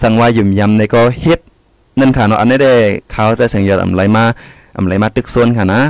[0.00, 1.40] สังว่ายุ่มยำในก็เฮ็ด
[2.00, 2.72] นั่นค่ะเนาะอันนี้ได้
[3.10, 4.24] เขาจะสียงยอดอำไรมา
[4.76, 5.80] อำไรมาตึกโซนค่ะนะ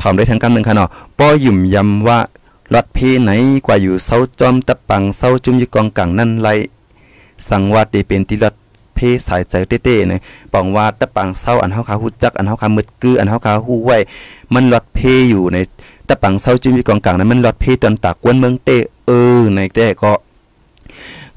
[0.00, 0.88] ถอมได้ทั้งกำหนึ่งค่ะเนาะ
[1.18, 2.18] ป้อยุ่มยำว่า
[2.72, 3.30] ลอดเพไหน
[3.66, 6.48] กว่าอยู่เศร้าจอมตะปังเศร้าจุ่มอยู่กองกลางนั่นไร
[7.48, 8.54] สังว่าตีเป็นที่ลอด
[9.28, 10.20] สายใจเต้ๆเนี่ย
[10.52, 13.98] ปองว่าตะปังเศร้าอันเฮาขาฮู้จักอันเฮาขามึดกืออันเฮาขาฮู้ไว้
[14.54, 14.98] มันลอดเพ
[15.30, 15.58] อยู่ใน
[16.08, 18.76] ตะปังเศร้าจุ่มอยู่กองกลางนั้นมันลอดเพตอนตากวนเมืองเต้
[19.06, 20.12] เออในแต่ก็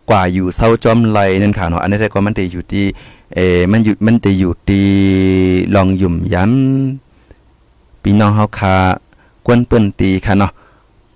[0.10, 2.86] กว่าอยู่เศร้าจอมไหลนั่นค่ะเนาะอันนี้แต่ก็มันจะอยู่ที่
[3.36, 3.40] เอ
[3.72, 4.88] มันอยู่มันจะอยู่ที่
[5.76, 8.76] ลองยุ่มย้ำพี่น้องเฮาคา
[9.46, 10.52] กวนเปิ้นตีค่ะเนาะ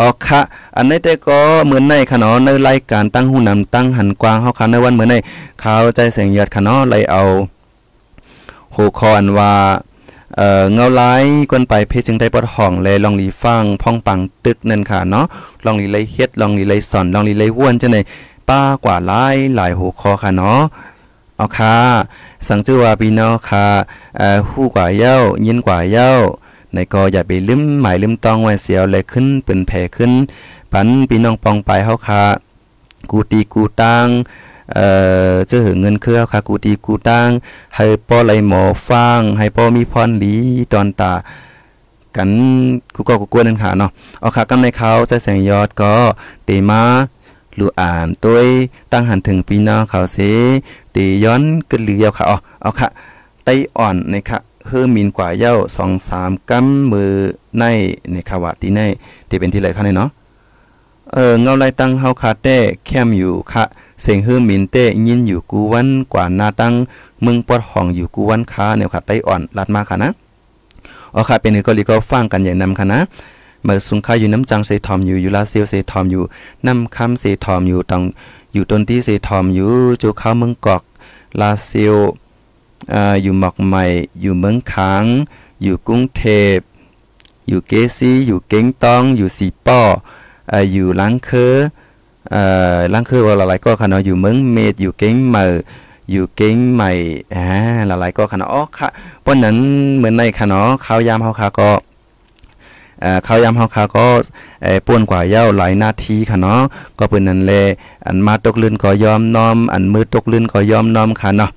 [0.01, 0.41] ออกค่ะ
[0.77, 5.15] อันนี้แต่ก็เหมือนในค่ะเนาะในรายการตั้งหูนำตั้งหันกว้างเฮาค่ะในวันเหมือนใน
[5.61, 7.23] เขาใจแสงยอดค่ะเนาะเลยเอา
[8.75, 9.53] หัวข้ออันว่า
[10.37, 15.25] เอ่อเงาลายกวนไปเพชรจึงได้ปลดห้องเลยลองลีฟังพ่องปังตึกนั่นค่ะเนาะ
[15.65, 18.01] ลองลีเลยเฮ็ดลองลีเลยสอนลองลีเลยว่วนจังได๋
[18.49, 20.61] ป้ากว่าหลายหลายหัวข้อค่ะเนาะ
[21.35, 21.75] เอาค่ะ
[22.47, 23.65] สังจือว่าพี่น้องค่ะ
[24.17, 26.11] เอ่อฮู้กว่าเย้ายินกว่าเย้า
[26.73, 30.11] ในก็อย่าไปลืมหมายลืมต้องไว้เสียวเลยขึ้นเป็นแผ่ขึ้น
[30.71, 32.23] ปันพี่น้องปองไปเฮาค่ะ
[33.11, 34.07] กูตีกูตัง
[34.73, 34.87] เอ่
[35.31, 37.27] อเจอเงินเครือค่ะกูตีกูตัง
[37.75, 40.33] ให้ป้อไหลหมอฟังให้ป้อมีพรหลี
[40.73, 41.13] ตอนตา
[42.15, 42.29] กัน
[42.95, 43.89] กูก็กูกวนนั่นค่ะเนาะ
[44.19, 45.93] เอาค่ะกันในเขาจะแสงยอดก็
[46.45, 46.81] เตมา
[47.59, 48.49] ลูอ่านตัวย
[48.91, 50.17] ตั้งหันถึงพี่น้องเขาเส
[50.95, 52.87] ตีย้อนกึนเหลียวค่ะเอาเอาค่ะ
[53.43, 54.39] ไต้อ่อนในค่ะ
[54.69, 57.11] เฮือมินกว่าเย้าสองสามกำมือ
[57.59, 57.63] ใน
[58.11, 58.81] ในขาวาที่ใน
[59.29, 60.09] ที่เป็นที่ไรคะเนี่ยเนาะ
[61.13, 63.63] เออเงาไรตั้งเฮาคาเต้แคมอยู่ค่ะ
[64.01, 66.73] เสียงเฮือมินเต้ยินอยู่กูวันกว่าหน้าตั้ง
[67.25, 70.09] มึงปอดห้องอยู่กูวันค้าเนี่ยค่ะไต้อ่อนลัดมาค่ะนะ
[71.15, 72.99] อ๋อค่ะเป็นก็ลีก็ฟังกันอย่างนำค่ะนะ
[73.63, 76.23] เมื่อสุงค่าอยู่น้ำจังเซทอมอยู่อยู่ลาเซียวเซทอมอยู่
[76.67, 78.01] น้ำคำเซทอมอยู่ตอง
[78.53, 80.83] อยู่ต้นที่เซทอมอยู่จูเข้าเมืองกอก
[81.39, 81.97] ลาเซียว
[83.21, 83.83] อยู่หมอกใหม่
[84.21, 85.05] อยู่เมืองค้าง
[85.63, 86.23] อยู่กรุงเท
[86.55, 86.57] พ
[87.47, 89.81] อยู่เกซีอยู่เก้งตอง อยู่สีป้อ
[90.49, 91.55] เอ่ออยู่ลังเคอ
[92.31, 92.35] เอ
[92.75, 95.45] อลังเคอว่าหลายๆก็ค่ะเนาะอยู่เมืองเมดอยู่เก้งเหมอ
[96.11, 96.91] อยู่เก้งใหม่
[97.35, 97.45] อ่า
[97.87, 98.87] หลายๆก็ค่ะเนาะอ๋อค่ะ
[99.25, 99.57] วันนั้น
[99.97, 101.69] เหมือนในค่ะเนาะข้าวยามเฮาค่ะก็
[103.23, 104.05] เข้าวยามเฮาค่ะก็
[104.85, 106.59] ป่วนกว่าเย้าหลายนาทีค่ะเนาะ
[106.99, 107.51] ก็เปิ้นนั้นแล
[108.05, 111.51] อันมาตกลื่นก็ยอมน้อม อันมือตกลื่นก็ยอมน้อมค่ะเนาะ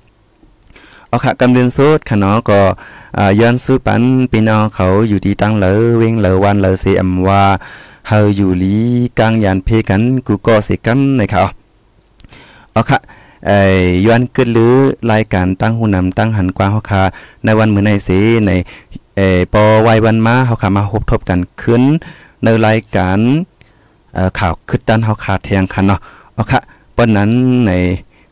[1.12, 2.60] เอาค่ะกำเรียนสุดค่ะเนาะก็
[3.40, 4.02] ย้อนซื้อปัน
[4.32, 7.42] พี่น้องเขาอยู่ดีตั้งเหลอเวงเหลอวันเหลอเสียมว่า
[8.08, 8.76] เฮาอยู่ลี
[9.18, 11.48] กลางยานเพกันกูก็เสกันนะครับ
[12.72, 12.98] เอาค่ะ
[13.46, 14.74] เอ่ยย้อนกึดหรือ
[15.12, 17.02] รายการตั้งหูนำตั้งหันกว้างเฮาค่ะ
[17.44, 18.08] ในวันมื้อในเส
[18.46, 18.50] ใน
[19.16, 21.82] เอ่อปอไว้วันมาเฮาค่ะมาพบทบกันขึ้น
[22.44, 23.18] ในรายการ
[24.14, 26.00] เอ่อข่าวคึดดันเฮาค่ะแทงคันเนาะ
[26.34, 26.60] เอาค่ะ
[26.96, 27.30] ปนนั้น
[27.66, 27.70] ใน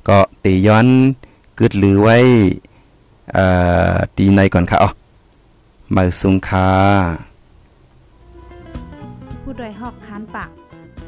[0.09, 0.87] ก็ตีย้อน
[1.59, 2.17] กึดหรือไว้
[4.17, 4.91] ตีในก่อนค่ะอ๋อ
[5.95, 6.71] มาสุงคา
[9.43, 10.51] ผู้ดยหอกคันปาก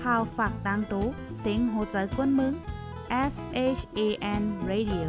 [0.01, 1.05] พาวฝากดังตู้
[1.39, 2.53] เสียงโหใจกวนมึง
[3.33, 3.35] S
[3.79, 4.01] H A
[4.41, 5.09] N Radio